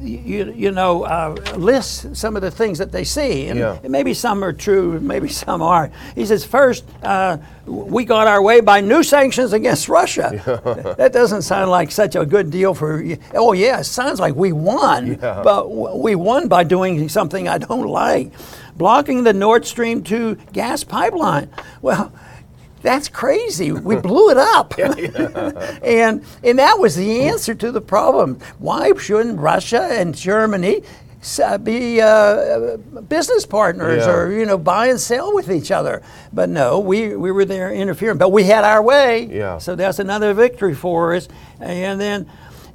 you, 0.00 0.52
you 0.56 0.70
know, 0.70 1.02
uh, 1.02 1.34
lists 1.56 2.06
some 2.18 2.36
of 2.36 2.42
the 2.42 2.50
things 2.50 2.78
that 2.78 2.92
they 2.92 3.02
see. 3.02 3.46
And 3.48 3.58
Yeah. 3.58 3.78
maybe 3.88 4.14
some 4.14 4.44
are 4.44 4.52
true, 4.52 5.00
maybe 5.00 5.28
some 5.44 5.60
aren't. 5.62 5.92
He 6.14 6.24
says, 6.26 6.44
first, 6.44 6.84
uh, 7.02 7.38
we 7.66 8.04
got 8.04 8.26
our 8.28 8.40
way 8.40 8.60
by 8.60 8.80
new 8.80 9.02
sanctions 9.02 9.52
against 9.52 9.88
Russia. 9.88 10.94
that 10.98 11.12
doesn't 11.12 11.42
sound 11.42 11.70
like 11.70 11.90
such 11.90 12.14
a 12.14 12.24
good 12.24 12.50
deal 12.50 12.74
for 12.74 13.02
you. 13.02 13.18
Oh, 13.34 13.52
yeah, 13.52 13.80
it 13.80 13.84
sounds 13.84 14.20
like 14.20 14.34
we 14.36 14.52
won, 14.52 15.18
Yeah. 15.20 15.40
but 15.42 15.62
w- 15.64 15.96
we 15.96 16.14
won 16.14 16.46
by 16.48 16.62
doing 16.64 17.08
something 17.08 17.48
I 17.48 17.58
don't 17.58 17.86
like. 17.88 18.30
Blocking 18.76 19.24
the 19.24 19.32
Nord 19.32 19.66
Stream 19.66 20.02
2 20.04 20.36
gas 20.52 20.84
pipeline. 20.84 21.50
Well, 21.82 22.12
that's 22.82 23.08
crazy. 23.08 23.72
We 23.72 23.96
blew 24.08 24.30
it 24.30 24.36
up. 24.36 24.74
and 24.78 26.24
and 26.44 26.58
that 26.58 26.78
was 26.78 26.96
the 26.96 27.22
answer 27.22 27.54
to 27.54 27.70
the 27.72 27.80
problem. 27.80 28.38
Why 28.58 28.92
shouldn't 28.96 29.38
Russia 29.38 29.82
and 29.92 30.14
Germany 30.16 30.82
uh, 31.42 31.58
be 31.58 32.00
uh, 32.00 32.78
business 33.08 33.44
partners 33.44 34.04
Yeah. 34.06 34.14
or 34.14 34.32
you 34.32 34.46
know 34.46 34.56
buy 34.56 34.86
and 34.86 34.98
sell 35.00 35.34
with 35.34 35.50
each 35.50 35.70
other? 35.70 36.02
But 36.32 36.48
no, 36.48 36.78
we, 36.80 37.14
we 37.16 37.30
were 37.30 37.44
there 37.44 37.72
interfering. 37.72 38.18
But 38.18 38.30
we 38.32 38.44
had 38.44 38.64
our 38.64 38.82
way. 38.82 39.26
Yeah. 39.26 39.58
So 39.58 39.74
that's 39.76 39.98
another 39.98 40.32
victory 40.34 40.74
for 40.74 41.14
us. 41.14 41.28
And 41.60 42.00
then 42.00 42.30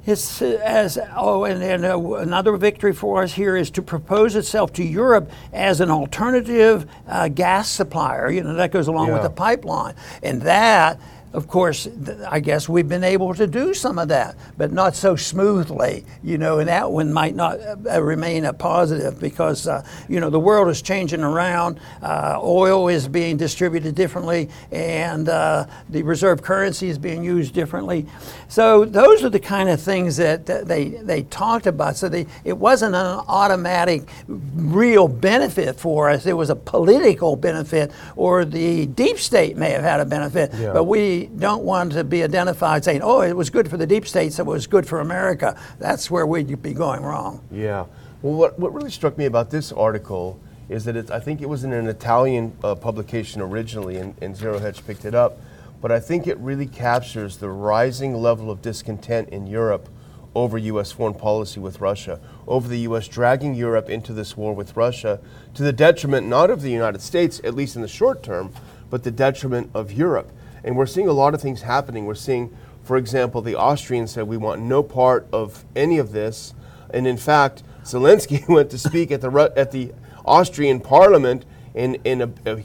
it's 0.06 0.40
as 0.40 0.98
oh, 1.16 1.44
and 1.44 1.60
then 1.60 1.84
uh, 1.84 1.98
another 1.98 2.56
victory 2.56 2.92
for 2.92 3.22
us 3.22 3.32
here 3.32 3.56
is 3.56 3.70
to 3.72 3.82
propose 3.82 4.36
itself 4.36 4.72
to 4.74 4.84
Europe 4.84 5.30
as 5.52 5.80
an 5.80 5.90
alternative 5.90 6.88
uh, 7.08 7.28
gas 7.28 7.68
supplier. 7.68 8.30
You 8.30 8.42
know 8.42 8.54
that 8.54 8.70
goes 8.70 8.88
along 8.88 9.12
with 9.12 9.22
the 9.22 9.30
pipeline, 9.30 9.94
and 10.22 10.42
that. 10.42 11.00
Of 11.32 11.48
course, 11.48 11.86
I 12.28 12.40
guess 12.40 12.66
we've 12.66 12.88
been 12.88 13.04
able 13.04 13.34
to 13.34 13.46
do 13.46 13.74
some 13.74 13.98
of 13.98 14.08
that, 14.08 14.36
but 14.56 14.72
not 14.72 14.96
so 14.96 15.16
smoothly, 15.16 16.04
you 16.24 16.38
know, 16.38 16.60
and 16.60 16.68
that 16.68 16.90
one 16.90 17.12
might 17.12 17.34
not 17.34 17.58
uh, 17.60 18.02
remain 18.02 18.46
a 18.46 18.54
positive 18.54 19.20
because, 19.20 19.66
uh, 19.68 19.84
you 20.08 20.18
know, 20.18 20.30
the 20.30 20.40
world 20.40 20.68
is 20.68 20.80
changing 20.80 21.22
around. 21.22 21.78
Uh, 22.00 22.38
oil 22.42 22.88
is 22.88 23.06
being 23.06 23.36
distributed 23.36 23.94
differently, 23.94 24.48
and 24.70 25.28
uh, 25.28 25.66
the 25.90 26.02
reserve 26.02 26.42
currency 26.42 26.88
is 26.88 26.96
being 26.96 27.22
used 27.22 27.52
differently. 27.52 28.06
So 28.48 28.84
those 28.86 29.22
are 29.22 29.28
the 29.30 29.40
kind 29.40 29.68
of 29.68 29.80
things 29.80 30.16
that, 30.16 30.46
that 30.46 30.66
they, 30.66 30.88
they 30.88 31.24
talked 31.24 31.66
about. 31.66 31.96
So 31.96 32.08
they, 32.08 32.26
it 32.44 32.56
wasn't 32.56 32.94
an 32.94 33.20
automatic 33.28 34.08
real 34.28 35.06
benefit 35.08 35.78
for 35.78 36.08
us. 36.08 36.24
It 36.24 36.32
was 36.34 36.48
a 36.48 36.56
political 36.56 37.36
benefit, 37.36 37.92
or 38.14 38.44
the 38.44 38.86
deep 38.86 39.18
state 39.18 39.56
may 39.56 39.70
have 39.70 39.82
had 39.82 40.00
a 40.00 40.06
benefit, 40.06 40.52
Yeah. 40.54 40.72
but 40.72 40.84
we 40.84 41.15
don't 41.24 41.64
want 41.64 41.92
to 41.92 42.04
be 42.04 42.22
identified 42.22 42.84
saying, 42.84 43.00
oh, 43.02 43.22
it 43.22 43.34
was 43.34 43.50
good 43.50 43.68
for 43.68 43.76
the 43.76 43.86
deep 43.86 44.06
state, 44.06 44.32
so 44.32 44.42
it 44.42 44.46
was 44.46 44.66
good 44.66 44.86
for 44.86 45.00
America. 45.00 45.58
That's 45.78 46.10
where 46.10 46.26
we'd 46.26 46.62
be 46.62 46.74
going 46.74 47.02
wrong. 47.02 47.42
Yeah. 47.50 47.86
Well, 48.22 48.34
what, 48.34 48.58
what 48.58 48.74
really 48.74 48.90
struck 48.90 49.16
me 49.16 49.24
about 49.24 49.50
this 49.50 49.72
article 49.72 50.40
is 50.68 50.84
that 50.84 50.96
it's, 50.96 51.10
I 51.10 51.20
think 51.20 51.42
it 51.42 51.48
was 51.48 51.64
in 51.64 51.72
an 51.72 51.86
Italian 51.86 52.56
uh, 52.62 52.74
publication 52.74 53.40
originally, 53.40 53.96
and, 53.96 54.14
and 54.20 54.36
Zero 54.36 54.58
Hedge 54.58 54.84
picked 54.86 55.04
it 55.04 55.14
up. 55.14 55.38
But 55.80 55.92
I 55.92 56.00
think 56.00 56.26
it 56.26 56.38
really 56.38 56.66
captures 56.66 57.36
the 57.36 57.50
rising 57.50 58.14
level 58.14 58.50
of 58.50 58.62
discontent 58.62 59.28
in 59.28 59.46
Europe 59.46 59.88
over 60.34 60.58
U.S. 60.58 60.92
foreign 60.92 61.14
policy 61.14 61.60
with 61.60 61.80
Russia, 61.80 62.20
over 62.46 62.68
the 62.68 62.80
U.S. 62.80 63.08
dragging 63.08 63.54
Europe 63.54 63.88
into 63.88 64.12
this 64.12 64.36
war 64.36 64.54
with 64.54 64.76
Russia 64.76 65.18
to 65.54 65.62
the 65.62 65.72
detriment 65.72 66.26
not 66.26 66.50
of 66.50 66.60
the 66.60 66.70
United 66.70 67.00
States, 67.00 67.40
at 67.42 67.54
least 67.54 67.74
in 67.74 67.82
the 67.82 67.88
short 67.88 68.22
term, 68.22 68.52
but 68.90 69.02
the 69.02 69.10
detriment 69.10 69.70
of 69.72 69.92
Europe. 69.92 70.30
And 70.64 70.76
we're 70.76 70.86
seeing 70.86 71.08
a 71.08 71.12
lot 71.12 71.34
of 71.34 71.40
things 71.40 71.62
happening. 71.62 72.06
We're 72.06 72.14
seeing, 72.14 72.54
for 72.82 72.96
example, 72.96 73.40
the 73.42 73.56
Austrians 73.56 74.10
said 74.12 74.26
we 74.26 74.36
want 74.36 74.60
no 74.62 74.82
part 74.82 75.26
of 75.32 75.64
any 75.74 75.98
of 75.98 76.12
this. 76.12 76.54
And 76.90 77.06
in 77.06 77.16
fact, 77.16 77.62
Zelensky 77.84 78.48
went 78.48 78.70
to 78.70 78.78
speak 78.78 79.10
at 79.10 79.20
the 79.20 79.52
at 79.56 79.70
the 79.72 79.92
Austrian 80.24 80.80
Parliament 80.80 81.44
in 81.74 81.96
in 82.04 82.22
a, 82.22 82.30
a- 82.46 82.64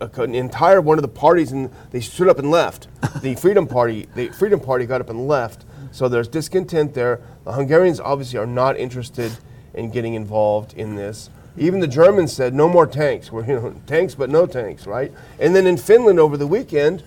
a- 0.00 0.22
an 0.22 0.34
entire 0.34 0.80
one 0.80 0.98
of 0.98 1.02
the 1.02 1.08
parties, 1.08 1.52
and 1.52 1.70
they 1.90 2.00
stood 2.00 2.28
up 2.28 2.38
and 2.38 2.50
left. 2.50 2.88
The 3.22 3.34
Freedom 3.44 3.66
Party, 3.66 4.08
the 4.14 4.28
Freedom 4.28 4.58
Party, 4.60 4.86
got 4.86 5.00
up 5.00 5.10
and 5.10 5.28
left. 5.28 5.64
So 5.92 6.08
there's 6.08 6.28
discontent 6.28 6.94
there. 6.94 7.20
The 7.44 7.52
Hungarians 7.52 8.00
obviously 8.00 8.38
are 8.38 8.46
not 8.46 8.76
interested 8.76 9.32
in 9.74 9.90
getting 9.90 10.14
involved 10.14 10.74
in 10.74 10.96
this. 10.96 11.30
Even 11.58 11.80
the 11.80 11.86
Germans 11.88 12.32
said 12.32 12.52
no 12.54 12.68
more 12.68 12.86
tanks. 12.86 13.30
We're 13.32 13.44
you 13.46 13.54
know 13.54 13.74
tanks, 13.86 14.14
but 14.14 14.28
no 14.30 14.46
tanks, 14.46 14.86
right? 14.86 15.12
And 15.38 15.54
then 15.54 15.66
in 15.66 15.76
Finland 15.76 16.18
over 16.20 16.36
the 16.36 16.46
weekend, 16.46 17.02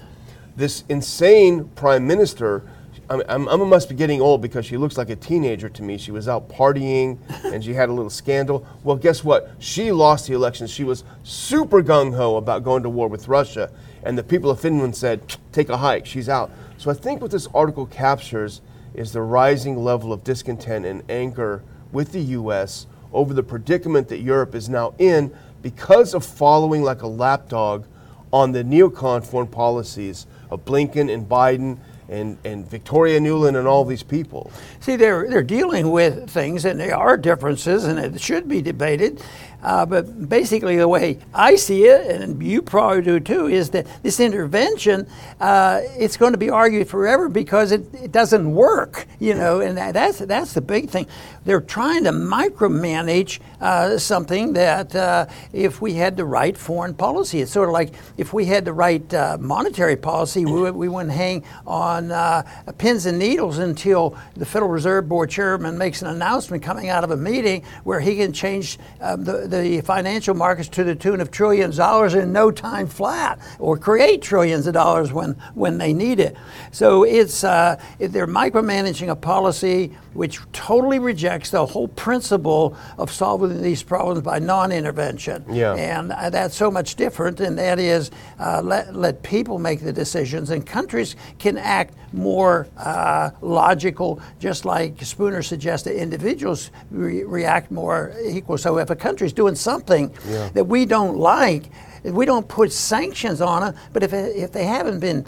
this 0.55 0.83
insane 0.89 1.65
prime 1.75 2.05
minister. 2.07 2.63
I'm, 3.09 3.23
I'm, 3.27 3.49
I 3.49 3.55
must 3.55 3.89
be 3.89 3.95
getting 3.95 4.21
old 4.21 4.41
because 4.41 4.65
she 4.65 4.77
looks 4.77 4.97
like 4.97 5.09
a 5.09 5.15
teenager 5.15 5.69
to 5.69 5.83
me. 5.83 5.97
She 5.97 6.11
was 6.11 6.27
out 6.27 6.47
partying 6.49 7.17
and 7.45 7.63
she 7.63 7.73
had 7.73 7.89
a 7.89 7.93
little 7.93 8.09
scandal. 8.09 8.65
Well, 8.83 8.97
guess 8.97 9.23
what? 9.23 9.51
She 9.59 9.91
lost 9.91 10.27
the 10.27 10.33
election. 10.33 10.67
She 10.67 10.83
was 10.83 11.03
super 11.23 11.81
gung 11.81 12.15
ho 12.15 12.35
about 12.35 12.63
going 12.63 12.83
to 12.83 12.89
war 12.89 13.07
with 13.07 13.27
Russia. 13.27 13.71
And 14.03 14.17
the 14.17 14.23
people 14.23 14.49
of 14.49 14.59
Finland 14.59 14.95
said, 14.95 15.37
take 15.51 15.69
a 15.69 15.77
hike. 15.77 16.05
She's 16.05 16.29
out. 16.29 16.51
So 16.77 16.91
I 16.91 16.93
think 16.93 17.21
what 17.21 17.31
this 17.31 17.47
article 17.53 17.85
captures 17.85 18.61
is 18.93 19.11
the 19.11 19.21
rising 19.21 19.77
level 19.77 20.13
of 20.13 20.23
discontent 20.23 20.85
and 20.85 21.03
anger 21.09 21.63
with 21.91 22.11
the 22.11 22.21
U.S. 22.21 22.87
over 23.11 23.33
the 23.33 23.43
predicament 23.43 24.07
that 24.09 24.19
Europe 24.19 24.55
is 24.55 24.69
now 24.69 24.93
in 24.97 25.35
because 25.61 26.13
of 26.13 26.25
following 26.25 26.83
like 26.83 27.01
a 27.01 27.07
lapdog 27.07 27.85
on 28.31 28.51
the 28.51 28.63
neocon 28.63 29.25
foreign 29.25 29.47
policies 29.47 30.27
of 30.49 30.65
Blinken 30.65 31.13
and 31.13 31.27
Biden 31.27 31.77
and, 32.09 32.37
and 32.43 32.67
Victoria 32.67 33.19
Nuland 33.19 33.57
and 33.57 33.67
all 33.67 33.85
these 33.85 34.03
people. 34.03 34.51
See, 34.79 34.95
they're, 34.95 35.29
they're 35.29 35.43
dealing 35.43 35.91
with 35.91 36.29
things, 36.29 36.65
and 36.65 36.79
there 36.79 36.95
are 36.95 37.17
differences, 37.17 37.85
and 37.85 37.99
it 37.99 38.19
should 38.19 38.47
be 38.47 38.61
debated. 38.61 39.21
Uh, 39.61 39.85
but 39.85 40.29
basically, 40.29 40.77
the 40.77 40.87
way 40.87 41.19
I 41.33 41.55
see 41.55 41.85
it, 41.85 42.09
and 42.09 42.41
you 42.41 42.61
probably 42.61 43.01
do 43.01 43.19
too, 43.19 43.47
is 43.47 43.71
that 43.71 43.85
this 44.03 44.19
intervention, 44.19 45.07
uh, 45.39 45.81
it's 45.97 46.17
going 46.17 46.31
to 46.31 46.37
be 46.37 46.49
argued 46.49 46.87
forever 46.87 47.27
because 47.27 47.71
it, 47.71 47.93
it 47.93 48.11
doesn't 48.11 48.49
work, 48.51 49.07
you 49.19 49.33
know, 49.33 49.59
and 49.59 49.77
that, 49.77 49.93
that's, 49.93 50.19
that's 50.19 50.53
the 50.53 50.61
big 50.61 50.89
thing. 50.89 51.07
They're 51.45 51.61
trying 51.61 52.03
to 52.05 52.11
micromanage 52.11 53.39
uh, 53.59 53.97
something 53.97 54.53
that 54.53 54.95
uh, 54.95 55.25
if 55.51 55.81
we 55.81 55.93
had 55.93 56.15
the 56.15 56.25
right 56.25 56.55
foreign 56.55 56.93
policy, 56.93 57.41
it's 57.41 57.51
sort 57.51 57.69
of 57.69 57.73
like 57.73 57.93
if 58.17 58.33
we 58.33 58.45
had 58.45 58.65
the 58.65 58.73
right 58.73 59.13
uh, 59.13 59.37
monetary 59.39 59.95
policy, 59.95 60.45
we, 60.45 60.71
we 60.71 60.87
wouldn't 60.87 61.13
hang 61.13 61.43
on 61.65 62.11
uh, 62.11 62.43
pins 62.77 63.05
and 63.05 63.19
needles 63.19 63.57
until 63.57 64.17
the 64.35 64.45
Federal 64.45 64.71
Reserve 64.71 65.09
Board 65.09 65.29
chairman 65.29 65.77
makes 65.77 66.01
an 66.01 66.07
announcement 66.07 66.63
coming 66.63 66.89
out 66.89 67.03
of 67.03 67.11
a 67.11 67.17
meeting 67.17 67.63
where 67.83 67.99
he 67.99 68.15
can 68.15 68.31
change 68.31 68.77
um, 69.01 69.23
the, 69.23 69.47
the 69.49 69.81
financial 69.81 70.35
markets 70.35 70.69
to 70.69 70.83
the 70.83 70.95
tune 70.95 71.21
of 71.21 71.31
trillions 71.31 71.75
of 71.75 71.85
dollars 71.85 72.13
in 72.13 72.31
no 72.31 72.51
time 72.51 72.87
flat, 72.87 73.39
or 73.59 73.77
create 73.77 74.21
trillions 74.21 74.67
of 74.67 74.73
dollars 74.73 75.11
when, 75.11 75.33
when 75.55 75.77
they 75.77 75.93
need 75.93 76.19
it. 76.19 76.35
So 76.71 77.03
it's 77.03 77.43
uh, 77.43 77.81
they're 77.97 78.27
micromanaging 78.27 79.09
a 79.09 79.15
policy 79.15 79.95
which 80.13 80.39
totally 80.51 80.99
rejects 80.99 81.51
the 81.51 81.65
whole 81.65 81.87
principle 81.87 82.75
of 82.97 83.11
solving 83.11 83.61
these 83.61 83.83
problems 83.83 84.21
by 84.21 84.39
non-intervention. 84.39 85.45
Yeah. 85.49 85.75
And 85.75 86.11
uh, 86.11 86.29
that's 86.29 86.55
so 86.55 86.71
much 86.71 86.95
different, 86.95 87.39
and 87.39 87.57
that 87.57 87.79
is 87.79 88.11
uh, 88.39 88.61
let, 88.63 88.95
let 88.95 89.23
people 89.23 89.59
make 89.59 89.81
the 89.81 89.93
decisions, 89.93 90.49
and 90.49 90.65
countries 90.65 91.15
can 91.37 91.57
act 91.57 91.93
more 92.13 92.67
uh, 92.77 93.31
logical, 93.41 94.21
just 94.39 94.65
like 94.65 95.01
Spooner 95.03 95.41
suggested, 95.41 95.95
individuals 95.95 96.71
re- 96.91 97.23
react 97.23 97.71
more 97.71 98.13
equal. 98.25 98.57
So 98.57 98.77
if 98.77 98.89
a 98.89 98.95
country's 98.95 99.33
doing 99.33 99.55
something 99.55 100.13
Yeah. 100.27 100.49
that 100.53 100.65
we 100.65 100.85
don't 100.85 101.17
like, 101.17 101.65
we 102.03 102.25
don't 102.25 102.47
put 102.47 102.71
sanctions 102.71 103.41
on 103.41 103.61
them, 103.61 103.75
but 103.91 104.03
if, 104.03 104.13
if 104.13 104.51
they 104.53 104.63
haven't 104.65 104.99
been 104.99 105.25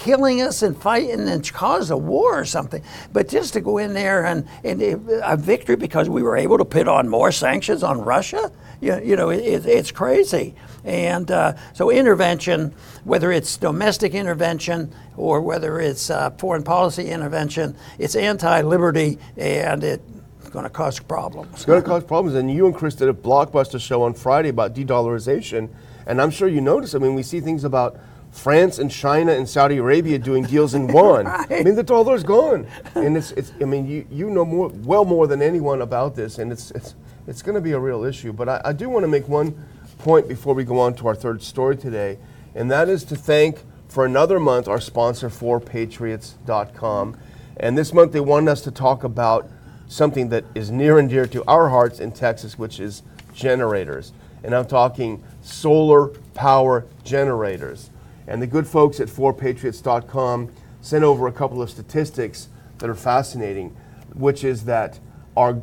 killing 0.00 0.40
us 0.40 0.62
and 0.62 0.74
fighting 0.80 1.28
and 1.28 1.52
cause 1.52 1.90
a 1.90 1.96
war 1.96 2.40
or 2.40 2.44
something, 2.46 2.82
but 3.12 3.28
just 3.28 3.52
to 3.52 3.60
go 3.60 3.76
in 3.78 3.92
there 3.92 4.24
and, 4.24 4.48
and 4.64 4.80
a 5.22 5.36
victory 5.36 5.76
because 5.76 6.08
we 6.08 6.22
were 6.22 6.36
able 6.36 6.56
to 6.56 6.64
put 6.64 6.88
on 6.88 7.08
more 7.08 7.30
sanctions 7.30 7.82
on 7.82 8.00
Russia, 8.00 8.50
you, 8.80 8.98
you 9.04 9.16
know, 9.16 9.28
it, 9.28 9.66
it's 9.66 9.90
crazy. 9.92 10.54
And 10.84 11.30
uh, 11.30 11.54
so 11.74 11.90
intervention, 11.90 12.74
whether 13.04 13.32
it's 13.32 13.56
domestic 13.56 14.14
intervention 14.14 14.92
or 15.16 15.40
whether 15.40 15.80
it's 15.80 16.10
uh, 16.10 16.30
foreign 16.30 16.62
policy 16.62 17.10
intervention, 17.10 17.76
it's 17.98 18.14
anti-liberty 18.14 19.18
and 19.36 19.84
it's 19.84 20.02
going 20.50 20.64
to 20.64 20.70
cause 20.70 20.98
problems. 20.98 21.52
It's 21.52 21.64
going 21.64 21.82
to 21.82 21.86
cause 21.88 22.04
problems. 22.04 22.36
And 22.36 22.50
you 22.50 22.66
and 22.66 22.74
Chris 22.74 22.94
did 22.94 23.08
a 23.08 23.12
blockbuster 23.12 23.80
show 23.80 24.02
on 24.02 24.14
Friday 24.14 24.48
about 24.48 24.74
de-dollarization, 24.74 25.68
and 26.06 26.22
I'm 26.22 26.30
sure 26.30 26.48
you 26.48 26.60
noticed. 26.60 26.94
I 26.94 26.98
mean, 26.98 27.14
we 27.14 27.22
see 27.22 27.40
things 27.40 27.64
about 27.64 27.98
France 28.30 28.78
and 28.78 28.90
China 28.90 29.32
and 29.32 29.48
Saudi 29.48 29.78
Arabia 29.78 30.18
doing 30.18 30.44
deals 30.44 30.74
in 30.74 30.86
one. 30.92 31.26
Right. 31.26 31.52
I 31.52 31.62
mean, 31.62 31.74
the 31.74 31.82
dollar's 31.82 32.22
gone, 32.22 32.66
and 32.94 33.16
it's, 33.16 33.32
it's. 33.32 33.52
I 33.60 33.64
mean, 33.64 33.86
you, 33.86 34.06
you 34.10 34.30
know 34.30 34.44
more, 34.44 34.68
well 34.68 35.04
more 35.04 35.26
than 35.26 35.42
anyone 35.42 35.82
about 35.82 36.14
this, 36.14 36.38
and 36.38 36.52
it's 36.52 36.70
it's 36.72 36.94
it's 37.26 37.42
going 37.42 37.54
to 37.54 37.60
be 37.60 37.72
a 37.72 37.78
real 37.78 38.04
issue. 38.04 38.32
But 38.32 38.48
I, 38.48 38.60
I 38.66 38.72
do 38.72 38.88
want 38.88 39.04
to 39.04 39.08
make 39.08 39.28
one 39.28 39.54
point 39.98 40.28
before 40.28 40.54
we 40.54 40.64
go 40.64 40.78
on 40.80 40.94
to 40.94 41.08
our 41.08 41.14
third 41.14 41.42
story 41.42 41.76
today, 41.76 42.18
and 42.54 42.70
that 42.70 42.88
is 42.88 43.04
to 43.04 43.16
thank 43.16 43.64
for 43.88 44.04
another 44.04 44.38
month 44.38 44.68
our 44.68 44.80
sponsor, 44.80 45.28
4patriots.com. 45.28 47.16
And 47.56 47.76
this 47.76 47.92
month 47.92 48.12
they 48.12 48.20
wanted 48.20 48.50
us 48.50 48.60
to 48.62 48.70
talk 48.70 49.04
about 49.04 49.50
something 49.88 50.28
that 50.28 50.44
is 50.54 50.70
near 50.70 50.98
and 50.98 51.08
dear 51.08 51.26
to 51.26 51.44
our 51.48 51.70
hearts 51.70 51.98
in 51.98 52.12
Texas, 52.12 52.58
which 52.58 52.78
is 52.78 53.02
generators. 53.32 54.12
And 54.44 54.54
I'm 54.54 54.66
talking 54.66 55.22
solar 55.42 56.08
power 56.34 56.86
generators. 57.04 57.90
And 58.26 58.40
the 58.42 58.46
good 58.46 58.66
folks 58.66 59.00
at 59.00 59.08
4patriots.com 59.08 60.52
sent 60.80 61.02
over 61.04 61.26
a 61.26 61.32
couple 61.32 61.60
of 61.62 61.70
statistics 61.70 62.48
that 62.78 62.88
are 62.88 62.94
fascinating, 62.94 63.74
which 64.14 64.44
is 64.44 64.64
that 64.66 65.00
our 65.36 65.60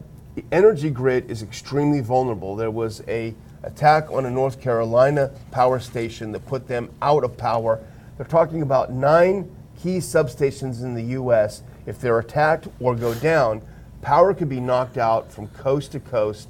energy 0.51 0.89
grid 0.89 1.29
is 1.29 1.41
extremely 1.41 2.01
vulnerable. 2.01 2.55
There 2.55 2.71
was 2.71 3.01
a 3.07 3.35
attack 3.65 4.11
on 4.11 4.25
a 4.25 4.31
North 4.31 4.61
Carolina 4.61 5.31
power 5.51 5.79
station 5.79 6.31
that 6.31 6.45
put 6.45 6.67
them 6.67 6.89
out 7.01 7.23
of 7.23 7.35
power. 7.37 7.83
They're 8.17 8.25
talking 8.25 8.61
about 8.61 8.91
nine 8.91 9.53
key 9.81 9.97
substations 9.97 10.83
in 10.83 10.93
the 10.93 11.03
U.S. 11.03 11.63
If 11.85 11.99
they're 11.99 12.19
attacked 12.19 12.67
or 12.79 12.95
go 12.95 13.13
down, 13.15 13.61
power 14.01 14.33
could 14.33 14.49
be 14.49 14.59
knocked 14.59 14.97
out 14.97 15.31
from 15.31 15.47
coast 15.49 15.91
to 15.93 15.99
coast 15.99 16.49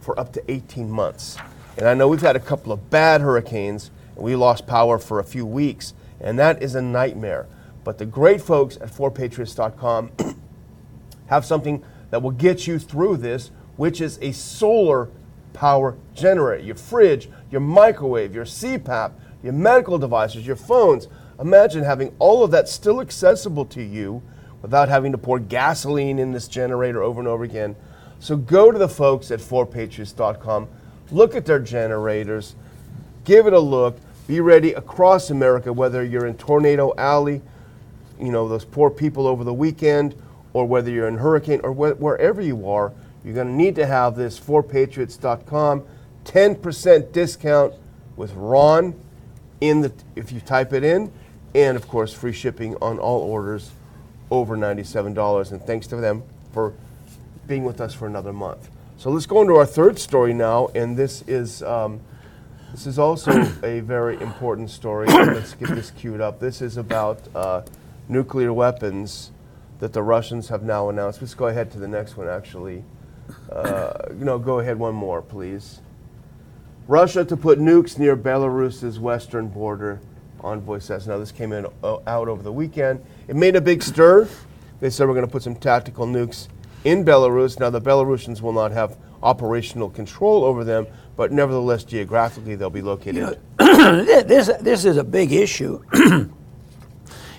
for 0.00 0.18
up 0.18 0.32
to 0.32 0.50
18 0.50 0.90
months. 0.90 1.36
And 1.76 1.88
I 1.88 1.94
know 1.94 2.08
we've 2.08 2.20
had 2.20 2.36
a 2.36 2.40
couple 2.40 2.72
of 2.72 2.90
bad 2.90 3.20
hurricanes, 3.20 3.90
and 4.14 4.24
we 4.24 4.36
lost 4.36 4.66
power 4.66 4.98
for 4.98 5.18
a 5.18 5.24
few 5.24 5.46
weeks, 5.46 5.94
and 6.20 6.38
that 6.38 6.62
is 6.62 6.74
a 6.74 6.82
nightmare. 6.82 7.46
But 7.84 7.98
the 7.98 8.06
great 8.06 8.40
folks 8.40 8.76
at 8.76 8.88
4patriots.com 8.90 10.12
have 11.26 11.44
something 11.44 11.82
that 12.10 12.22
will 12.22 12.30
get 12.30 12.66
you 12.66 12.78
through 12.78 13.16
this, 13.16 13.50
which 13.76 14.00
is 14.00 14.18
a 14.20 14.32
solar 14.32 15.08
power 15.52 15.96
generator. 16.14 16.64
Your 16.64 16.76
fridge, 16.76 17.28
your 17.50 17.60
microwave, 17.60 18.34
your 18.34 18.44
CPAP, 18.44 19.12
your 19.42 19.52
medical 19.52 19.98
devices, 19.98 20.46
your 20.46 20.56
phones. 20.56 21.08
Imagine 21.40 21.84
having 21.84 22.14
all 22.18 22.44
of 22.44 22.50
that 22.52 22.68
still 22.68 23.00
accessible 23.00 23.64
to 23.66 23.82
you 23.82 24.22
without 24.62 24.88
having 24.88 25.12
to 25.12 25.18
pour 25.18 25.38
gasoline 25.38 26.18
in 26.18 26.32
this 26.32 26.48
generator 26.48 27.02
over 27.02 27.20
and 27.20 27.28
over 27.28 27.44
again. 27.44 27.74
So 28.20 28.36
go 28.36 28.70
to 28.70 28.78
the 28.78 28.88
folks 28.88 29.30
at 29.32 29.40
4patriots.com, 29.40 30.68
look 31.10 31.34
at 31.34 31.44
their 31.44 31.58
generators, 31.58 32.54
give 33.24 33.48
it 33.48 33.52
a 33.52 33.58
look, 33.58 33.98
be 34.28 34.40
ready 34.40 34.72
across 34.72 35.30
America, 35.30 35.72
whether 35.72 36.04
you're 36.04 36.26
in 36.26 36.36
Tornado 36.36 36.94
Alley, 36.96 37.42
you 38.20 38.30
know, 38.30 38.46
those 38.48 38.64
poor 38.64 38.88
people 38.88 39.26
over 39.26 39.42
the 39.42 39.52
weekend, 39.52 40.14
or 40.52 40.64
whether 40.66 40.90
you're 40.90 41.08
in 41.08 41.18
Hurricane, 41.18 41.60
or 41.64 41.72
wh- 41.72 42.00
wherever 42.00 42.40
you 42.40 42.68
are, 42.68 42.92
you're 43.24 43.34
going 43.34 43.48
to 43.48 43.52
need 43.52 43.76
to 43.76 43.86
have 43.86 44.16
this 44.16 44.38
4patriots.com 44.38 45.84
10% 46.24 47.12
discount 47.12 47.74
with 48.16 48.32
Ron 48.34 48.94
in 49.60 49.80
the 49.80 49.92
if 50.16 50.32
you 50.32 50.40
type 50.40 50.72
it 50.72 50.84
in, 50.84 51.12
and 51.54 51.76
of 51.76 51.88
course 51.88 52.12
free 52.12 52.32
shipping 52.32 52.76
on 52.82 52.98
all 52.98 53.20
orders 53.20 53.70
over 54.30 54.56
$97. 54.56 55.52
And 55.52 55.62
thanks 55.62 55.86
to 55.88 55.96
them 55.96 56.22
for 56.52 56.74
being 57.46 57.64
with 57.64 57.80
us 57.80 57.94
for 57.94 58.06
another 58.06 58.32
month. 58.32 58.70
So 58.96 59.10
let's 59.10 59.26
go 59.26 59.40
into 59.42 59.56
our 59.56 59.66
third 59.66 59.98
story 59.98 60.32
now, 60.32 60.68
and 60.74 60.96
this 60.96 61.22
is 61.26 61.62
um, 61.62 62.00
this 62.70 62.86
is 62.86 62.98
also 62.98 63.32
a 63.62 63.80
very 63.80 64.20
important 64.20 64.70
story. 64.70 65.06
let's 65.08 65.54
get 65.54 65.68
this 65.70 65.90
queued 65.90 66.20
up. 66.20 66.40
This 66.40 66.62
is 66.62 66.76
about 66.76 67.20
uh, 67.34 67.62
nuclear 68.08 68.52
weapons 68.52 69.32
that 69.80 69.92
the 69.92 70.02
Russians 70.02 70.48
have 70.48 70.62
now 70.62 70.88
announced. 70.88 71.20
Let's 71.20 71.34
go 71.34 71.48
ahead 71.48 71.72
to 71.72 71.78
the 71.78 71.88
next 71.88 72.16
one, 72.16 72.28
actually. 72.28 72.84
Uh, 73.50 74.08
no, 74.14 74.38
go 74.38 74.60
ahead 74.60 74.78
one 74.78 74.94
more, 74.94 75.22
please. 75.22 75.80
Russia 76.88 77.24
to 77.24 77.36
put 77.36 77.58
nukes 77.58 77.98
near 77.98 78.16
Belarus's 78.16 78.98
western 78.98 79.48
border, 79.48 80.00
envoy 80.40 80.78
says. 80.78 81.06
Now, 81.06 81.18
this 81.18 81.32
came 81.32 81.52
in 81.52 81.66
uh, 81.82 81.98
out 82.06 82.28
over 82.28 82.42
the 82.42 82.52
weekend. 82.52 83.04
It 83.28 83.36
made 83.36 83.56
a 83.56 83.60
big 83.60 83.82
stir. 83.82 84.28
They 84.80 84.90
said 84.90 85.06
we're 85.06 85.14
going 85.14 85.26
to 85.26 85.30
put 85.30 85.42
some 85.42 85.54
tactical 85.54 86.06
nukes 86.06 86.48
in 86.84 87.04
Belarus. 87.04 87.60
Now, 87.60 87.70
the 87.70 87.80
Belarusians 87.80 88.40
will 88.40 88.52
not 88.52 88.72
have 88.72 88.98
operational 89.22 89.88
control 89.90 90.44
over 90.44 90.64
them, 90.64 90.86
but 91.16 91.30
nevertheless, 91.30 91.84
geographically, 91.84 92.56
they'll 92.56 92.70
be 92.70 92.82
located. 92.82 93.38
this, 93.58 94.50
this 94.60 94.84
is 94.84 94.96
a 94.96 95.04
big 95.04 95.32
issue. 95.32 95.82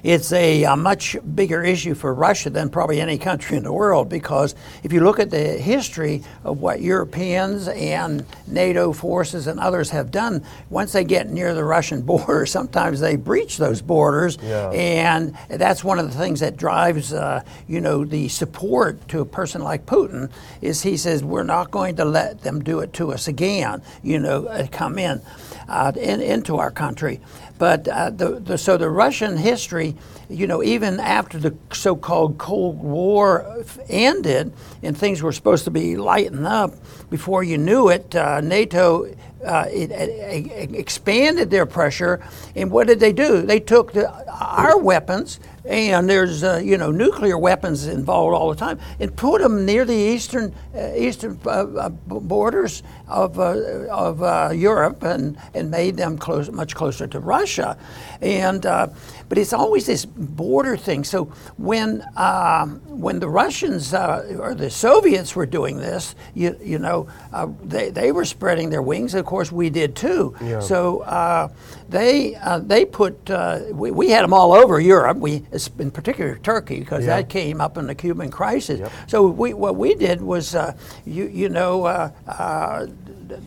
it's 0.03 0.33
a, 0.33 0.63
a, 0.63 0.75
much 0.75 1.15
bigger 1.33 1.63
issue 1.63 1.95
for 1.95 2.13
Russia 2.13 2.49
than 2.49 2.69
probably 2.69 2.99
any 2.99 3.17
country 3.17 3.55
in 3.55 3.63
the 3.63 3.71
world 3.71 4.09
because 4.09 4.53
if 4.83 4.91
you 4.91 4.99
look 4.99 5.17
at 5.17 5.29
the 5.29 5.53
history 5.53 6.21
of 6.43 6.59
what 6.59 6.81
Europeans 6.81 7.69
and 7.69 8.25
NATO 8.45 8.91
forces 8.91 9.47
and 9.47 9.61
others 9.61 9.89
have 9.91 10.11
done, 10.11 10.43
once 10.69 10.91
they 10.91 11.05
get 11.05 11.29
near 11.29 11.53
the 11.53 11.63
Russian 11.63 12.01
border, 12.05 12.45
sometimes 12.45 12.99
they 12.99 13.15
breach 13.15 13.57
those 13.57 13.81
borders, 13.81 14.37
Yeah. 14.41 14.69
and 14.71 15.37
that's 15.47 15.83
one 15.85 15.99
of 15.99 16.11
the 16.11 16.17
things 16.17 16.41
that 16.41 16.57
drives, 16.57 17.13
uh, 17.13 17.41
you 17.67 17.79
know, 17.79 18.03
the 18.03 18.27
support 18.27 19.07
to 19.07 19.21
a 19.21 19.25
person 19.25 19.61
like 19.63 19.85
Putin. 19.85 20.29
Is 20.61 20.81
he 20.81 20.97
says 20.97 21.23
we're 21.23 21.43
not 21.43 21.71
going 21.71 21.95
to 21.95 22.05
let 22.05 22.41
them 22.41 22.61
do 22.61 22.79
it 22.79 22.91
to 22.93 23.13
us 23.13 23.27
again, 23.29 23.81
you 24.01 24.19
know, 24.19 24.47
uh, 24.47 24.67
come 24.69 24.99
in, 24.99 25.21
uh, 25.69 25.93
in 25.95 26.19
into 26.19 26.57
our 26.57 26.71
country. 26.71 27.21
But 27.57 27.87
uh, 27.87 28.09
the, 28.09 28.39
the, 28.39 28.57
so 28.57 28.77
the 28.77 28.89
Russian 28.89 29.37
history, 29.37 29.92
you 30.29 30.47
know, 30.47 30.63
even 30.63 30.99
after 30.99 31.37
the 31.37 31.55
so-called 31.71 32.37
Cold 32.37 32.79
War 32.81 33.63
ended 33.89 34.53
and 34.81 34.97
things 34.97 35.21
were 35.21 35.31
supposed 35.31 35.65
to 35.65 35.71
be 35.71 35.95
lighting 35.97 36.45
up, 36.45 36.73
before 37.09 37.43
you 37.43 37.57
knew 37.57 37.89
it, 37.89 38.15
uh, 38.15 38.41
NATO 38.41 39.05
uh, 39.43 39.65
it, 39.69 39.91
it, 39.91 40.51
it 40.51 40.75
expanded 40.75 41.49
their 41.49 41.65
pressure. 41.65 42.25
And 42.55 42.71
what 42.71 42.87
did 42.87 42.99
they 42.99 43.13
do? 43.13 43.41
They 43.41 43.59
took 43.59 43.93
the, 43.93 44.09
our 44.27 44.77
weapons, 44.77 45.39
and 45.65 46.09
there's 46.09 46.43
uh, 46.43 46.61
you 46.63 46.77
know 46.77 46.91
nuclear 46.91 47.37
weapons 47.37 47.87
involved 47.87 48.35
all 48.35 48.49
the 48.49 48.55
time, 48.55 48.79
and 48.99 49.15
put 49.15 49.41
them 49.41 49.65
near 49.65 49.85
the 49.85 49.93
eastern 49.93 50.53
uh, 50.75 50.91
eastern 50.95 51.39
uh, 51.45 51.49
uh, 51.49 51.89
borders 51.89 52.83
of 53.07 53.39
uh, 53.39 53.87
of 53.89 54.21
uh, 54.21 54.49
Europe, 54.53 55.03
and 55.03 55.37
and 55.53 55.71
made 55.71 55.97
them 55.97 56.17
close 56.17 56.51
much 56.51 56.75
closer 56.75 57.07
to 57.07 57.19
Russia, 57.19 57.77
and 58.21 58.65
uh, 58.65 58.87
but 59.29 59.37
it's 59.37 59.53
always 59.53 59.85
this 59.85 60.05
border 60.05 60.77
thing. 60.77 61.03
So 61.03 61.25
when 61.57 62.03
um, 62.17 62.81
when 62.87 63.19
the 63.19 63.29
Russians 63.29 63.93
uh, 63.93 64.37
or 64.39 64.55
the 64.55 64.69
Soviets 64.69 65.35
were 65.35 65.45
doing 65.45 65.77
this, 65.77 66.15
you 66.33 66.57
you 66.61 66.79
know 66.79 67.07
uh, 67.31 67.47
they 67.63 67.89
they 67.89 68.11
were 68.11 68.25
spreading 68.25 68.69
their 68.69 68.81
wings. 68.81 69.13
Of 69.13 69.25
course, 69.25 69.51
we 69.51 69.69
did 69.69 69.95
too. 69.95 70.35
Yeah. 70.41 70.59
So 70.59 70.99
uh, 71.01 71.49
they 71.93 72.35
uh, 72.35 72.59
they 72.59 72.85
put 72.85 73.29
uh, 73.29 73.59
we, 73.71 73.91
we 73.91 74.09
had 74.09 74.23
them 74.23 74.33
all 74.33 74.51
over 74.51 74.79
Europe. 74.81 75.17
We 75.19 75.43
in 75.79 75.91
particular 75.91 76.37
Turkey 76.37 76.79
because 76.79 77.05
Yeah. 77.05 77.17
that 77.17 77.29
came 77.29 77.61
up 77.61 77.77
in 77.77 77.85
the 77.87 77.95
Cuban 77.95 78.31
crisis. 78.31 78.79
Yep. 78.79 78.91
So 79.07 79.27
we 79.27 79.53
what 79.53 79.75
we 79.75 79.93
did 79.93 80.21
was 80.21 80.55
uh, 80.55 80.73
you 81.05 81.27
you 81.27 81.49
know 81.49 81.85
uh, 81.85 82.09
uh, 82.27 82.87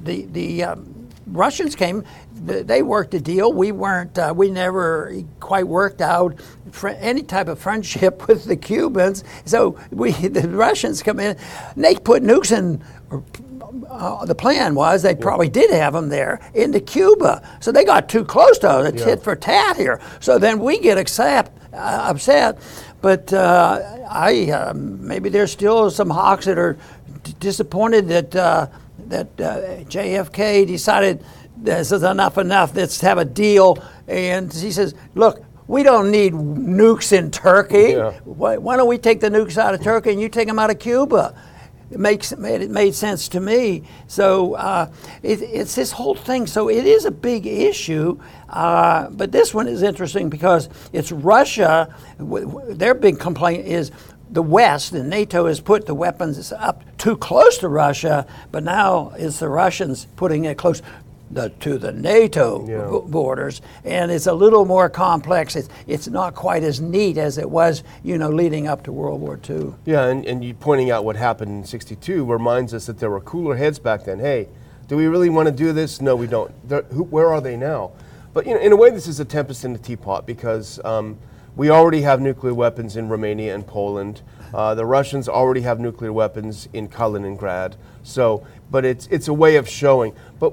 the 0.05 0.27
the 0.27 0.63
um, 0.65 1.09
Russians 1.27 1.75
came. 1.75 2.05
They 2.45 2.83
worked 2.83 3.15
a 3.15 3.21
deal. 3.21 3.53
We 3.53 3.73
weren't. 3.73 4.17
Uh, 4.17 4.33
we 4.37 4.51
never 4.51 5.13
quite 5.41 5.67
worked 5.67 6.01
out 6.01 6.39
fr- 6.71 6.91
any 7.01 7.23
type 7.25 7.49
of 7.49 7.59
friendship 7.59 8.29
with 8.29 8.45
the 8.45 8.57
Cubans. 8.57 9.25
So 9.45 9.77
we 9.91 10.13
the 10.39 10.49
Russians 10.49 11.03
come 11.03 11.19
in. 11.19 11.37
And 11.75 11.85
they 11.85 11.97
put 11.97 12.23
nukes 12.23 12.57
in. 12.57 12.81
Uh, 13.88 14.24
the 14.24 14.35
plan 14.35 14.74
was 14.74 15.02
they 15.02 15.14
probably 15.14 15.48
did 15.48 15.70
have 15.70 15.92
them 15.92 16.09
there 16.09 16.40
into 16.55 16.81
Cuba. 16.81 17.42
So 17.61 17.72
they 17.72 17.85
got 17.85 18.09
too 18.09 18.24
close 18.24 18.59
to 18.59 18.70
us. 18.70 18.88
It's 18.88 19.00
Yeah. 19.00 19.07
tit 19.16 19.22
for 19.22 19.35
tat 19.37 19.76
here. 19.76 20.00
So 20.20 20.38
then 20.38 20.59
we 20.61 20.79
get 20.79 20.98
accept, 20.98 21.52
uh, 21.72 21.76
upset. 22.11 22.59
But 23.02 23.33
uh, 23.33 23.81
I 24.09 24.50
uh, 24.50 24.72
maybe 24.74 25.29
there's 25.29 25.52
still 25.52 25.90
some 25.90 26.11
hawks 26.11 26.46
that 26.46 26.59
are 26.59 26.76
d- 27.24 27.35
disappointed 27.40 28.09
that 28.09 28.37
uh, 28.37 28.66
that 29.09 29.29
uh, 29.40 29.61
JFK 29.88 30.66
decided 30.66 31.24
this 31.57 31.92
is 31.92 32.02
enough 32.02 32.38
enough. 32.38 32.74
Let's 32.74 33.00
have 33.00 33.18
a 33.18 33.24
deal. 33.24 33.79
And 34.09 34.52
he 34.52 34.70
says, 34.70 34.94
look. 35.14 35.42
We 35.68 35.83
don't 35.83 36.12
need 36.12 36.33
nukes 36.33 37.12
in 37.12 37.33
Turkey. 37.33 37.94
Yeah. 37.96 38.12
Why, 38.24 38.57
why 38.57 38.76
don't 38.76 38.87
we 38.87 38.98
take 38.98 39.18
the 39.18 39.29
nukes 39.31 39.59
out 39.59 39.74
of 39.74 39.83
Turkey 39.83 40.11
and 40.12 40.20
you 40.20 40.29
take 40.29 40.46
them 40.46 40.61
out 40.61 40.70
of 40.70 40.79
Cuba? 40.79 41.35
It 41.90 41.99
makes 42.01 42.33
it 42.33 42.38
made, 42.38 42.94
sense 42.94 43.29
to 43.29 43.40
me. 43.40 43.83
So 44.07 44.55
uh, 44.55 44.90
it, 45.22 45.42
it's 45.42 45.75
this 45.75 45.92
whole 45.92 46.14
thing. 46.14 46.46
So 46.46 46.68
it 46.68 46.87
is 46.87 47.05
a 47.05 47.11
big 47.11 47.46
issue, 47.46 48.18
uh, 48.49 49.11
but 49.11 49.33
this 49.33 49.55
one 49.55 49.68
is 49.68 49.83
interesting 49.83 50.29
because 50.29 50.68
it's 50.92 51.12
Russia. 51.12 51.94
w- 52.18 52.46
w- 52.46 52.75
Their 52.75 52.94
big 52.94 53.18
complaint 53.20 53.66
is 53.66 53.90
the 54.31 54.42
West 54.42 54.92
and 54.92 55.09
NATO 55.09 55.46
has 55.46 55.61
put 55.61 55.87
the 55.87 55.94
weapons 55.94 56.53
up 56.53 56.83
too 56.99 57.16
close 57.16 57.59
to 57.59 57.68
Russia, 57.68 58.27
but 58.51 58.64
now 58.64 59.12
it's 59.16 59.38
the 59.38 59.49
Russians 59.49 60.07
putting 60.16 60.44
it 60.44 60.59
close. 60.59 60.83
The, 61.31 61.49
to 61.49 61.77
the 61.77 61.91
NATO 61.91 62.65
Yeah. 62.69 62.89
b- 62.89 63.11
borders, 63.11 63.61
and 63.85 64.12
it's 64.12 64.29
a 64.29 64.33
little 64.33 64.65
more 64.65 64.89
complex. 64.89 65.57
It's, 65.57 65.69
it's 65.89 66.07
not 66.07 66.37
quite 66.37 66.62
as 66.62 66.81
neat 66.81 67.19
as 67.19 67.37
it 67.37 67.51
was, 67.51 67.83
you 68.05 68.17
know, 68.17 68.31
leading 68.31 68.69
up 68.69 68.85
to 68.85 68.93
World 68.93 69.21
War 69.21 69.37
II. 69.51 69.75
Yeah, 69.85 70.05
and, 70.07 70.25
and 70.25 70.45
you 70.45 70.55
pointing 70.55 70.93
out 70.93 71.05
what 71.05 71.17
happened 71.17 71.51
in 71.51 71.65
62 71.65 72.25
reminds 72.25 72.73
us 72.73 72.87
that 72.87 73.01
there 73.01 73.11
were 73.11 73.21
cooler 73.21 73.57
heads 73.57 73.81
back 73.81 74.05
then. 74.05 74.21
Hey, 74.21 74.49
do 74.87 74.97
we 74.97 75.07
really 75.07 75.29
want 75.29 75.47
to 75.49 75.53
do 75.53 75.73
this? 75.73 76.01
No, 76.01 76.15
we 76.15 76.29
don't. 76.29 76.53
Who, 76.93 77.03
where 77.03 77.33
are 77.33 77.41
they 77.41 77.57
now? 77.57 77.91
But 78.33 78.47
you 78.47 78.55
know, 78.55 78.61
in 78.61 78.71
a 78.71 78.77
way, 78.77 78.91
this 78.91 79.09
is 79.09 79.19
a 79.19 79.25
tempest 79.25 79.65
in 79.65 79.75
a 79.75 79.79
teapot 79.79 80.27
because 80.27 80.79
um, 80.85 81.19
we 81.57 81.71
already 81.71 82.03
have 82.03 82.21
nuclear 82.21 82.55
weapons 82.55 82.97
in 82.97 83.09
Romania 83.09 83.53
and 83.53 83.67
Poland. 83.67 84.23
Uh, 84.57 84.75
the 84.75 84.87
Russians 84.87 85.29
already 85.29 85.61
have 85.61 85.79
nuclear 85.79 86.14
weapons 86.14 86.66
in 86.73 86.88
Kaliningrad. 86.88 87.75
So, 88.03 88.47
but 88.71 88.87
it's 88.87 89.07
it's 89.09 89.29
a 89.29 89.35
way 89.35 89.57
of 89.57 89.69
showing. 89.69 90.14
But 90.38 90.53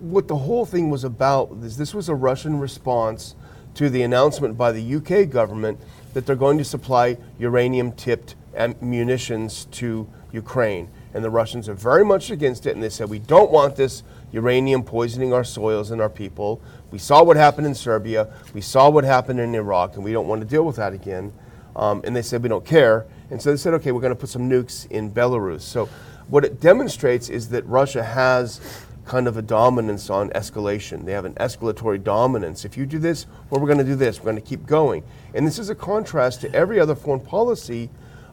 what 0.00 0.26
the 0.26 0.34
whole 0.34 0.66
thing 0.66 0.90
was 0.90 1.04
about 1.04 1.52
is 1.62 1.76
this 1.76 1.94
was 1.94 2.08
a 2.08 2.14
Russian 2.16 2.58
response 2.58 3.36
to 3.74 3.88
the 3.88 4.02
announcement 4.02 4.58
by 4.58 4.72
the 4.72 4.96
UK 4.96 5.30
government 5.30 5.78
that 6.12 6.26
they're 6.26 6.34
going 6.34 6.58
to 6.58 6.64
supply 6.64 7.18
uranium 7.38 7.92
tipped 7.92 8.34
munitions 8.80 9.66
to 9.66 10.08
Ukraine. 10.32 10.88
And 11.14 11.22
the 11.22 11.30
Russians 11.30 11.68
are 11.68 11.74
very 11.74 12.04
much 12.04 12.32
against 12.32 12.66
it, 12.66 12.74
and 12.74 12.82
they 12.82 12.88
said, 12.88 13.08
We 13.08 13.20
don't 13.20 13.52
want 13.52 13.76
this 13.76 14.02
uranium 14.32 14.82
poisoning 14.82 15.32
our 15.32 15.44
soils 15.44 15.92
and 15.92 16.00
our 16.00 16.10
people. 16.10 16.60
We 16.90 16.98
saw 16.98 17.22
what 17.22 17.36
happened 17.36 17.68
in 17.68 17.76
Serbia, 17.76 18.28
we 18.54 18.60
saw 18.60 18.90
what 18.90 19.04
happened 19.04 19.38
in 19.38 19.54
Iraq, 19.54 19.94
and 19.94 20.02
we 20.02 20.12
don't 20.12 20.26
want 20.26 20.40
to 20.40 20.48
deal 20.48 20.64
with 20.64 20.76
that 20.76 20.92
again. 20.92 21.32
Um, 21.76 22.00
and 22.04 22.16
they 22.16 22.22
said, 22.22 22.42
We 22.42 22.48
don't 22.48 22.64
care. 22.64 23.06
And 23.30 23.40
so 23.40 23.50
they 23.50 23.56
said, 23.56 23.74
Okay, 23.74 23.92
we're 23.92 24.00
going 24.00 24.14
to 24.14 24.18
put 24.18 24.28
some 24.28 24.48
nukes 24.48 24.90
in 24.90 25.10
Belarus. 25.10 25.62
So 25.62 25.88
what 26.28 26.44
it 26.44 26.60
demonstrates 26.60 27.28
is 27.28 27.48
that 27.50 27.66
Russia 27.66 28.02
has 28.02 28.60
kind 29.06 29.28
of 29.28 29.36
a 29.36 29.42
dominance 29.42 30.10
on 30.10 30.30
escalation. 30.30 31.04
They 31.04 31.12
have 31.12 31.24
an 31.24 31.34
escalatory 31.34 32.02
dominance. 32.02 32.64
If 32.64 32.76
you 32.76 32.86
do 32.86 32.98
this, 32.98 33.26
well, 33.48 33.60
we're 33.60 33.68
going 33.68 33.78
to 33.78 33.84
do 33.84 33.94
this. 33.94 34.18
We're 34.18 34.32
going 34.32 34.42
to 34.42 34.42
keep 34.42 34.66
going. 34.66 35.04
And 35.32 35.46
this 35.46 35.58
is 35.58 35.70
a 35.70 35.74
contrast 35.74 36.40
to 36.40 36.52
every 36.52 36.80
other 36.80 36.96
foreign 36.96 37.20
policy 37.20 37.88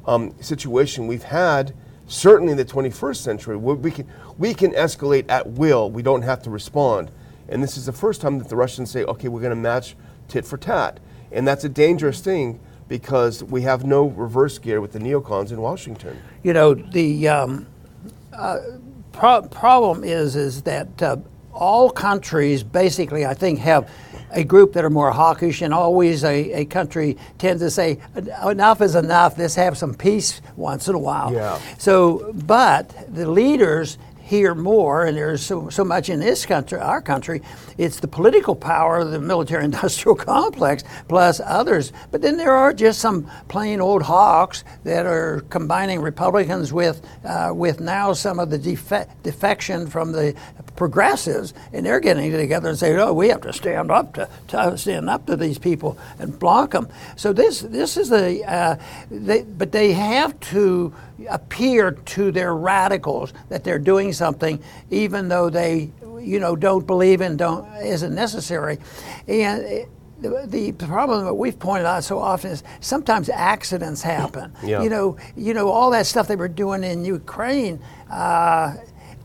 um, 0.06 0.34
situation 0.41 1.08
we've 1.08 1.23
had, 1.23 1.73
certainly 2.08 2.51
in 2.51 2.58
the 2.58 2.65
21st 2.65 3.17
century, 3.17 3.56
we 3.56 3.91
can, 3.91 4.08
we 4.38 4.53
can 4.53 4.71
escalate 4.71 5.29
at 5.29 5.47
will. 5.47 5.89
We 5.91 6.01
don't 6.01 6.23
have 6.23 6.41
to 6.43 6.49
respond. 6.49 7.12
And 7.47 7.62
this 7.62 7.77
is 7.77 7.86
the 7.86 7.93
first 7.93 8.21
time 8.21 8.39
that 8.39 8.49
the 8.49 8.56
Russians 8.56 8.89
say, 8.89 9.03
okay, 9.03 9.27
we're 9.27 9.41
going 9.41 9.51
to 9.51 9.56
match 9.56 9.95
tit 10.27 10.45
for 10.45 10.58
tat. 10.58 10.99
And 11.32 11.47
that's 11.47 11.63
a 11.63 11.69
dangerous 11.69 12.19
thing 12.19 12.60
because 12.88 13.43
we 13.43 13.62
have 13.62 13.86
no 13.86 14.08
reverse 14.08 14.58
gear 14.60 14.82
with 14.82 14.91
the 14.91 15.00
neocons 15.00 15.52
in 15.52 15.62
Washington. 15.62 16.19
You 16.43 16.54
know, 16.54 16.74
the 16.74 17.28
um, 17.28 17.67
uh, 18.34 18.60
pro- 19.12 19.43
problem 19.43 20.04
is 20.04 20.36
is 20.36 20.62
that 20.63 21.02
uh, 21.02 21.17
all 21.54 21.89
countries 21.89 22.63
basically, 22.63 23.26
I 23.26 23.34
think, 23.34 23.60
have 23.60 23.89
a 24.32 24.43
group 24.43 24.74
that 24.74 24.84
are 24.84 24.89
more 24.89 25.12
hawkish, 25.12 25.62
and 25.62 25.74
always 25.74 26.24
a, 26.24 26.52
a 26.54 26.65
country 26.65 27.17
tends 27.38 27.62
to 27.62 27.69
say, 27.69 28.00
enough 28.43 28.82
is 28.82 28.96
enough. 28.96 29.38
Let's 29.38 29.56
have 29.56 29.78
some 29.78 29.93
peace 29.93 30.41
once 30.56 30.88
in 30.88 30.96
a 30.96 31.00
while. 31.00 31.32
Yeah. 31.32 31.60
So, 31.78 32.34
but 32.34 33.13
the 33.13 33.30
leaders 33.30 34.00
hear 34.34 34.56
more, 34.56 35.06
and 35.06 35.15
there's 35.15 35.46
so, 35.46 35.69
so 35.69 35.84
much 35.84 36.10
in 36.10 36.19
this 36.19 36.43
country, 36.46 36.80
our 36.80 37.02
country, 37.02 37.41
it's 37.78 38.00
the 38.00 38.08
political 38.08 38.56
power 38.56 39.00
of 39.00 39.12
the 39.12 39.19
military 39.19 39.63
industrial 39.72 40.15
complex 40.15 40.84
plus 41.08 41.39
others. 41.46 41.93
But 42.10 42.22
then 42.22 42.38
there 42.38 42.52
are 42.52 42.74
just 42.74 43.00
some 43.00 43.30
plain 43.48 43.80
old 43.80 44.02
hawks 44.02 44.63
that 44.86 45.06
are 45.06 45.41
combining 45.50 46.02
Republicans 46.02 46.74
with, 46.74 47.06
uh, 47.24 47.52
with 47.54 47.80
now 47.80 48.13
some 48.13 48.39
of 48.39 48.50
the 48.50 48.58
defe- 48.58 49.08
defection 49.22 49.86
from 49.88 50.12
the 50.12 50.36
progressives, 50.76 51.54
and 51.72 51.86
they're 51.86 52.00
getting 52.00 52.32
together 52.32 52.69
and 52.69 52.78
saying, 52.78 52.98
"Oh, 53.00 53.13
we 53.13 53.30
have 53.30 53.41
to 53.41 53.54
stand 53.54 53.91
up 53.91 54.15
to, 54.15 54.28
to 54.48 54.78
stand 54.78 55.10
up 55.10 55.26
to 55.28 55.36
these 55.36 55.60
people 55.60 55.98
and 56.19 56.38
block 56.38 56.72
them." 56.72 56.88
So 57.15 57.34
this 57.34 57.62
this 57.62 57.98
is 57.98 58.10
the, 58.10 58.43
uh, 58.46 58.78
they, 59.12 59.43
but 59.43 59.72
they 59.72 59.93
have 59.93 60.39
to 60.52 60.91
appear 61.30 61.91
to 61.91 62.32
their 62.32 62.56
radicals 62.56 63.34
that 63.50 63.63
they're 63.63 63.80
doing 63.80 64.12
something, 64.13 64.22
even 64.89 65.27
though 65.27 65.49
they, 65.49 65.91
you 66.19 66.39
know, 66.39 66.55
don't 66.55 66.88
believe 66.88 67.21
and 67.21 67.38
don't 67.38 67.67
isn't 67.77 68.13
necessary, 68.13 68.79
and. 69.27 69.63
It, 69.63 69.89
the, 70.23 70.45
the 70.47 70.71
problem 70.71 71.25
that 71.25 71.33
we've 71.33 71.59
pointed 71.59 71.86
out 71.86 72.01
so 72.05 72.17
often 72.17 72.51
is 72.51 72.63
sometimes 72.79 73.27
accidents 73.27 74.01
happen. 74.01 74.53
Yeah. 74.63 74.81
You 74.81 74.89
know, 74.89 75.17
you 75.36 75.53
know 75.53 75.69
all 75.69 75.91
that 75.91 76.05
stuff 76.05 76.29
they 76.29 76.38
were 76.38 76.47
doing 76.47 76.81
in 76.83 77.03
Ukraine. 77.03 77.81
Uh, 78.09 78.75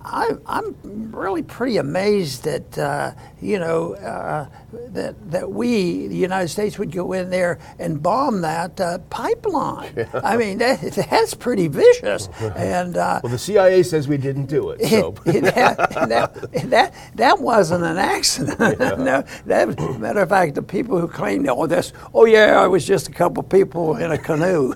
I, 0.04 0.30
I'm 0.46 0.74
really 1.12 1.42
pretty 1.42 1.76
amazed 1.76 2.44
that 2.44 2.78
uh, 2.78 3.12
you 3.40 3.58
know 3.58 3.94
uh, 3.94 4.46
that 4.88 5.30
that 5.30 5.50
we, 5.50 6.06
the 6.06 6.16
United 6.16 6.48
States, 6.48 6.78
would 6.78 6.92
go 6.92 7.12
in 7.12 7.30
there 7.30 7.58
and 7.78 8.02
bomb 8.02 8.40
that 8.42 8.80
uh, 8.80 8.98
pipeline. 9.10 10.06
I 10.14 10.36
mean, 10.36 10.58
that, 10.58 10.80
that's 10.80 11.34
pretty 11.34 11.68
vicious. 11.68 12.28
And 12.58 12.96
uh, 12.96 13.20
Well, 13.22 13.30
the 13.30 13.38
CIA 13.38 13.82
says 13.82 14.08
we 14.08 14.16
didn't 14.16 14.46
do 14.46 14.70
it. 14.70 14.84
So. 14.88 15.10
that, 15.24 15.76
that, 16.08 16.70
that, 16.70 16.94
that 17.14 17.40
wasn't 17.40 17.84
an 17.84 17.98
accident. 17.98 18.58
no, 18.58 19.24
that, 19.46 19.98
matter 20.00 20.20
of 20.20 20.28
fact, 20.28 20.54
the 20.54 20.62
people 20.62 20.98
who 20.98 21.06
claimed 21.06 21.48
all 21.48 21.66
this, 21.66 21.92
oh 22.14 22.24
yeah, 22.24 22.64
it 22.64 22.68
was 22.68 22.86
just 22.86 23.08
a 23.08 23.12
couple 23.12 23.42
people 23.42 23.96
in 23.96 24.10
a 24.10 24.18
canoe. 24.18 24.74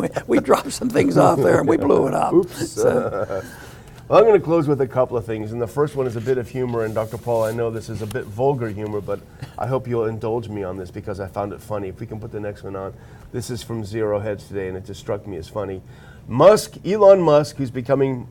we, 0.00 0.08
we 0.26 0.40
dropped 0.40 0.72
some 0.72 0.88
things 0.88 1.16
off 1.16 1.38
there 1.38 1.58
and 1.58 1.68
we 1.68 1.76
blew 1.76 2.06
it 2.06 2.14
up. 2.14 2.46
So, 2.48 3.42
Well, 4.06 4.18
I'm 4.18 4.26
going 4.26 4.38
to 4.38 4.44
close 4.44 4.68
with 4.68 4.82
a 4.82 4.86
couple 4.86 5.16
of 5.16 5.24
things, 5.24 5.50
and 5.50 5.62
the 5.62 5.66
first 5.66 5.96
one 5.96 6.06
is 6.06 6.14
a 6.14 6.20
bit 6.20 6.36
of 6.36 6.46
humor. 6.46 6.84
And 6.84 6.94
Dr. 6.94 7.16
Paul, 7.16 7.44
I 7.44 7.52
know 7.52 7.70
this 7.70 7.88
is 7.88 8.02
a 8.02 8.06
bit 8.06 8.24
vulgar 8.24 8.68
humor, 8.68 9.00
but 9.00 9.18
I 9.56 9.66
hope 9.66 9.88
you'll 9.88 10.04
indulge 10.04 10.46
me 10.50 10.62
on 10.62 10.76
this 10.76 10.90
because 10.90 11.20
I 11.20 11.26
found 11.26 11.54
it 11.54 11.60
funny. 11.62 11.88
If 11.88 12.00
we 12.00 12.06
can 12.06 12.20
put 12.20 12.30
the 12.30 12.38
next 12.38 12.64
one 12.64 12.76
on, 12.76 12.92
this 13.32 13.48
is 13.48 13.62
from 13.62 13.82
Zero 13.82 14.20
Hedge 14.20 14.46
today, 14.46 14.68
and 14.68 14.76
it 14.76 14.84
just 14.84 15.00
struck 15.00 15.26
me 15.26 15.38
as 15.38 15.48
funny. 15.48 15.80
Musk, 16.28 16.74
Elon 16.84 17.22
Musk, 17.22 17.56
who's 17.56 17.70
becoming 17.70 18.28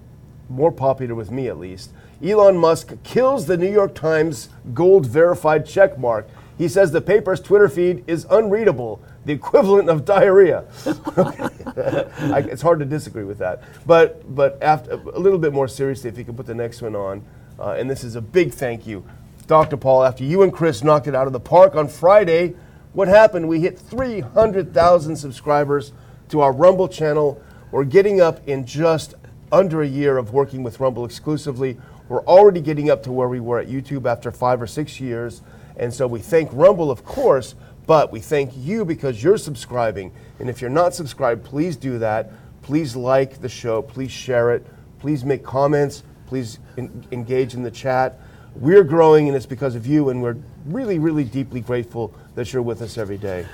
more 0.47 0.71
popular 0.71 1.15
with 1.15 1.31
me 1.31 1.47
at 1.47 1.57
least. 1.57 1.91
Elon 2.23 2.55
Musk 2.55 2.93
kills 3.03 3.47
the 3.47 3.57
New 3.57 3.71
York 3.71 3.95
Times 3.95 4.49
gold 4.75 5.07
verified 5.07 5.65
check 5.65 5.97
mark. 5.97 6.27
He 6.55 6.67
says 6.67 6.91
the 6.91 7.01
paper's 7.01 7.41
Twitter 7.41 7.67
feed 7.67 8.03
is 8.05 8.27
unreadable, 8.29 9.01
the 9.25 9.33
equivalent 9.33 9.89
of 9.89 10.05
diarrhea. 10.05 10.65
I, 10.85 12.39
it's 12.49 12.61
hard 12.61 12.79
to 12.79 12.85
disagree 12.85 13.23
with 13.23 13.39
that. 13.39 13.63
But 13.85 14.35
but 14.35 14.61
after 14.61 14.91
a 14.91 15.19
little 15.19 15.39
bit 15.39 15.53
more 15.53 15.67
seriously, 15.67 16.09
if 16.09 16.17
you 16.17 16.25
could 16.25 16.37
put 16.37 16.45
the 16.45 16.55
next 16.55 16.81
one 16.81 16.95
on, 16.95 17.23
uh, 17.59 17.71
and 17.71 17.89
this 17.89 18.03
is 18.03 18.15
a 18.15 18.21
big 18.21 18.53
thank 18.53 18.85
you, 18.85 19.05
Dr. 19.47 19.77
Paul. 19.77 20.03
After 20.03 20.23
you 20.23 20.43
and 20.43 20.51
Chris 20.51 20.83
knocked 20.83 21.07
it 21.07 21.15
out 21.15 21.27
of 21.27 21.33
the 21.33 21.39
park 21.39 21.75
on 21.75 21.87
Friday, 21.87 22.55
what 22.93 23.07
happened? 23.07 23.47
We 23.47 23.59
hit 23.59 23.79
300,000 23.79 25.15
subscribers 25.15 25.93
to 26.29 26.41
our 26.41 26.51
Rumble 26.51 26.87
channel. 26.87 27.41
We're 27.71 27.85
getting 27.85 28.21
up 28.21 28.47
in 28.47 28.65
just 28.65 29.15
under 29.51 29.81
a 29.81 29.87
year 29.87 30.17
of 30.17 30.33
working 30.33 30.63
with 30.63 30.79
Rumble 30.79 31.05
exclusively. 31.05 31.77
We're 32.09 32.25
already 32.25 32.61
getting 32.61 32.89
up 32.89 33.03
to 33.03 33.11
where 33.11 33.27
we 33.27 33.39
were 33.39 33.59
at 33.59 33.67
YouTube 33.67 34.05
after 34.05 34.31
five 34.31 34.61
or 34.61 34.67
six 34.67 34.99
years. 34.99 35.41
And 35.77 35.93
so 35.93 36.05
we 36.05 36.19
thank 36.19 36.49
Rumble, 36.53 36.91
of 36.91 37.03
course, 37.03 37.55
but 37.85 38.11
we 38.11 38.19
thank 38.19 38.51
you 38.55 38.85
because 38.85 39.21
you're 39.21 39.37
subscribing. 39.37 40.11
And 40.39 40.49
if 40.49 40.61
you're 40.61 40.69
not 40.69 40.93
subscribed, 40.93 41.43
please 41.43 41.75
do 41.75 41.99
that. 41.99 42.31
Please 42.61 42.95
like 42.95 43.41
the 43.41 43.49
show. 43.49 43.81
Please 43.81 44.11
share 44.11 44.51
it. 44.51 44.65
Please 44.99 45.25
make 45.25 45.43
comments. 45.43 46.03
Please 46.27 46.59
en- 46.77 47.05
engage 47.11 47.53
in 47.53 47.63
the 47.63 47.71
chat. 47.71 48.19
We're 48.55 48.83
growing, 48.83 49.27
and 49.27 49.35
it's 49.35 49.45
because 49.45 49.75
of 49.75 49.85
you, 49.85 50.09
and 50.09 50.21
we're 50.21 50.37
really, 50.65 50.99
really 50.99 51.23
deeply 51.23 51.59
grateful 51.59 52.13
that 52.35 52.53
you're 52.53 52.61
with 52.61 52.81
us 52.81 52.97
every 52.97 53.17
day. 53.17 53.45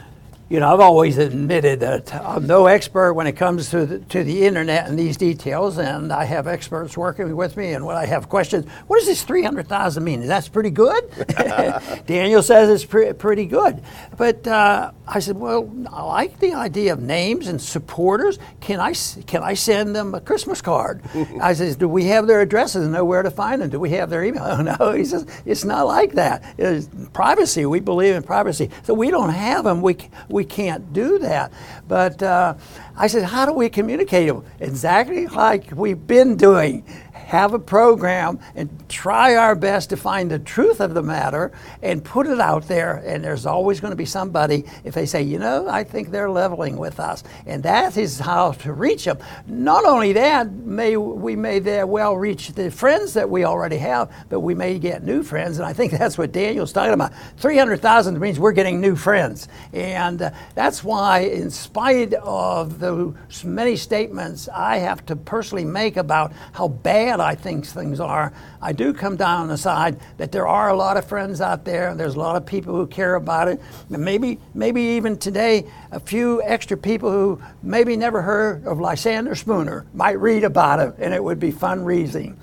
You 0.50 0.60
know, 0.60 0.74
I've 0.74 0.80
always 0.80 1.20
admitted 1.20 1.82
that 1.82 2.12
I'm 2.12 2.48
no 2.48 2.66
expert 2.66 3.14
when 3.14 3.28
it 3.28 3.34
comes 3.34 3.70
to 3.70 3.86
the, 3.86 4.00
to 4.00 4.24
the 4.24 4.48
internet 4.48 4.88
and 4.88 4.98
these 4.98 5.16
details, 5.16 5.78
and 5.78 6.12
I 6.12 6.24
have 6.24 6.48
experts 6.48 6.98
working 6.98 7.36
with 7.36 7.56
me. 7.56 7.74
And 7.74 7.86
when 7.86 7.96
I 7.96 8.08
have 8.08 8.30
questions, 8.30 8.66
what 8.88 8.98
does 8.98 9.06
this 9.06 9.22
300,000 9.22 10.04
mean? 10.04 10.26
That's 10.26 10.48
pretty 10.48 10.72
good. 10.72 11.04
Daniel 12.08 12.42
says 12.42 12.68
it's 12.68 12.84
pre- 12.84 13.14
pretty 13.14 13.46
good. 13.46 13.84
But 14.18 14.48
uh, 14.48 14.92
I 15.08 15.20
said, 15.20 15.38
well, 15.38 15.72
I 15.92 16.02
like 16.02 16.40
the 16.40 16.56
idea 16.56 16.94
of 16.94 17.00
names 17.00 17.48
and 17.48 17.62
supporters. 17.62 18.40
Can 18.60 18.80
I, 18.80 18.96
can 19.28 19.44
I 19.44 19.54
send 19.54 19.96
them 19.96 20.16
a 20.16 20.20
Christmas 20.20 20.64
card? 20.64 21.04
I 21.42 21.54
says, 21.54 21.76
do 21.76 21.88
we 21.88 22.06
have 22.06 22.26
their 22.26 22.42
addresses 22.42 22.86
and 22.86 22.94
know 22.94 23.06
where 23.06 23.22
to 23.22 23.30
find 23.30 23.62
them? 23.62 23.70
Do 23.70 23.80
we 23.80 23.92
have 23.92 24.10
their 24.10 24.24
email? 24.24 24.46
Oh, 24.46 24.62
no, 24.80 24.94
he 24.94 25.06
says, 25.06 25.28
it's 25.46 25.64
not 25.64 25.86
like 25.86 26.14
that. 26.14 26.44
It's 26.58 26.90
privacy. 27.14 27.68
We 27.68 27.82
believe 27.82 28.16
in 28.16 28.24
privacy. 28.24 28.72
So 28.82 28.96
we 28.96 29.12
don't 29.12 29.30
have 29.30 29.66
them. 29.66 29.84
We, 29.84 29.96
we 30.28 30.39
we 30.40 30.46
can't 30.46 30.94
do 30.94 31.20
that. 31.20 31.52
But 31.86 32.24
uh, 32.24 32.54
I 32.96 33.08
said, 33.08 33.24
how 33.26 33.46
do 33.46 33.52
we 33.52 33.68
communicate? 33.68 34.32
Exactly 34.62 35.28
like 35.28 35.70
we've 35.76 36.08
been 36.08 36.38
doing 36.38 36.86
have 37.30 37.54
a 37.54 37.60
program 37.60 38.40
and 38.56 38.68
try 38.90 39.36
our 39.36 39.56
best 39.56 39.92
to 39.92 39.98
find 39.98 40.32
the 40.32 40.40
truth 40.40 40.80
of 40.80 40.96
the 40.96 41.04
matter 41.04 41.52
and 41.84 42.04
put 42.04 42.26
it 42.26 42.40
out 42.40 42.68
there. 42.68 43.04
And 43.06 43.24
there's 43.24 43.46
always 43.46 43.80
going 43.80 43.92
to 43.92 43.96
be 43.96 44.06
somebody, 44.06 44.66
if 44.84 44.96
they 44.96 45.06
say, 45.06 45.22
you 45.22 45.38
know, 45.38 45.70
I 45.70 45.84
think 45.84 46.10
they're 46.10 46.32
leveling 46.32 46.76
with 46.76 47.00
us. 47.00 47.24
And 47.46 47.62
that 47.64 47.98
is 47.98 48.18
how 48.18 48.54
to 48.54 48.74
reach 48.74 49.06
them. 49.06 49.20
Not 49.46 49.86
only 49.86 50.12
that, 50.14 50.52
may 50.52 50.98
we 50.98 51.36
may 51.36 51.60
there 51.60 51.86
well 51.86 52.18
reach 52.18 52.50
the 52.54 52.72
friends 52.72 53.14
that 53.14 53.30
we 53.30 53.46
already 53.46 53.78
have, 53.78 54.12
but 54.30 54.40
we 54.40 54.56
may 54.56 54.80
get 54.80 55.04
new 55.04 55.22
friends. 55.22 55.60
And 55.60 55.68
I 55.68 55.74
think 55.74 55.92
that's 55.92 56.18
what 56.18 56.32
Daniel's 56.32 56.74
talking 56.74 56.94
about. 56.94 57.14
300,000 57.38 58.20
means 58.20 58.40
we're 58.40 58.54
getting 58.54 58.82
new 58.82 58.96
friends. 58.96 59.48
And 59.72 60.20
uh, 60.24 60.32
that's 60.56 60.84
why, 60.84 61.20
in 61.20 61.52
spite 61.52 62.16
of 62.16 62.80
the 62.80 63.14
many 63.44 63.76
statements 63.76 64.50
I 64.50 64.78
have 64.78 65.06
to 65.06 65.16
personally 65.16 65.66
make 65.66 65.96
about 65.96 66.34
how 66.54 66.70
bad 66.70 67.19
I 67.22 67.36
think 67.36 67.66
things 67.66 68.00
are, 68.00 68.34
I 68.62 68.74
do 68.74 68.94
come 68.94 69.16
down 69.16 69.42
on 69.42 69.48
the 69.48 69.58
side 69.58 70.00
that 70.18 70.32
there 70.32 70.48
are 70.48 70.70
a 70.70 70.76
lot 70.76 70.98
of 70.98 71.06
friends 71.06 71.42
out 71.42 71.66
there. 71.66 71.90
And 71.90 72.00
there's 72.00 72.16
a 72.16 72.20
lot 72.20 72.36
of 72.36 72.46
people 72.46 72.76
who 72.76 72.88
care 72.88 73.16
about 73.16 73.48
it. 73.48 73.62
And 73.90 74.04
maybe, 74.04 74.40
maybe 74.54 74.82
even 74.82 75.18
today, 75.18 75.66
a 75.92 76.00
few 76.00 76.42
extra 76.44 76.78
people 76.78 77.12
who 77.12 77.42
maybe 77.62 77.96
never 77.96 78.22
heard 78.22 78.66
of 78.66 78.80
Lysander 78.80 79.36
Spooner 79.36 79.86
might 79.94 80.20
read 80.20 80.44
about 80.44 80.80
it, 80.80 80.96
and 80.98 81.14
it 81.14 81.24
would 81.24 81.40
be 81.40 81.52
fun 81.52 81.84
reading. 81.84 82.38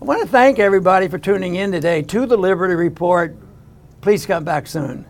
I 0.00 0.04
want 0.04 0.22
to 0.22 0.28
thank 0.28 0.58
everybody 0.58 1.08
for 1.08 1.18
tuning 1.18 1.54
in 1.54 1.72
today 1.72 2.02
to 2.02 2.26
the 2.26 2.36
Liberty 2.36 2.74
Report. 2.74 3.36
Please 4.00 4.26
come 4.26 4.44
back 4.44 4.66
soon. 4.66 5.06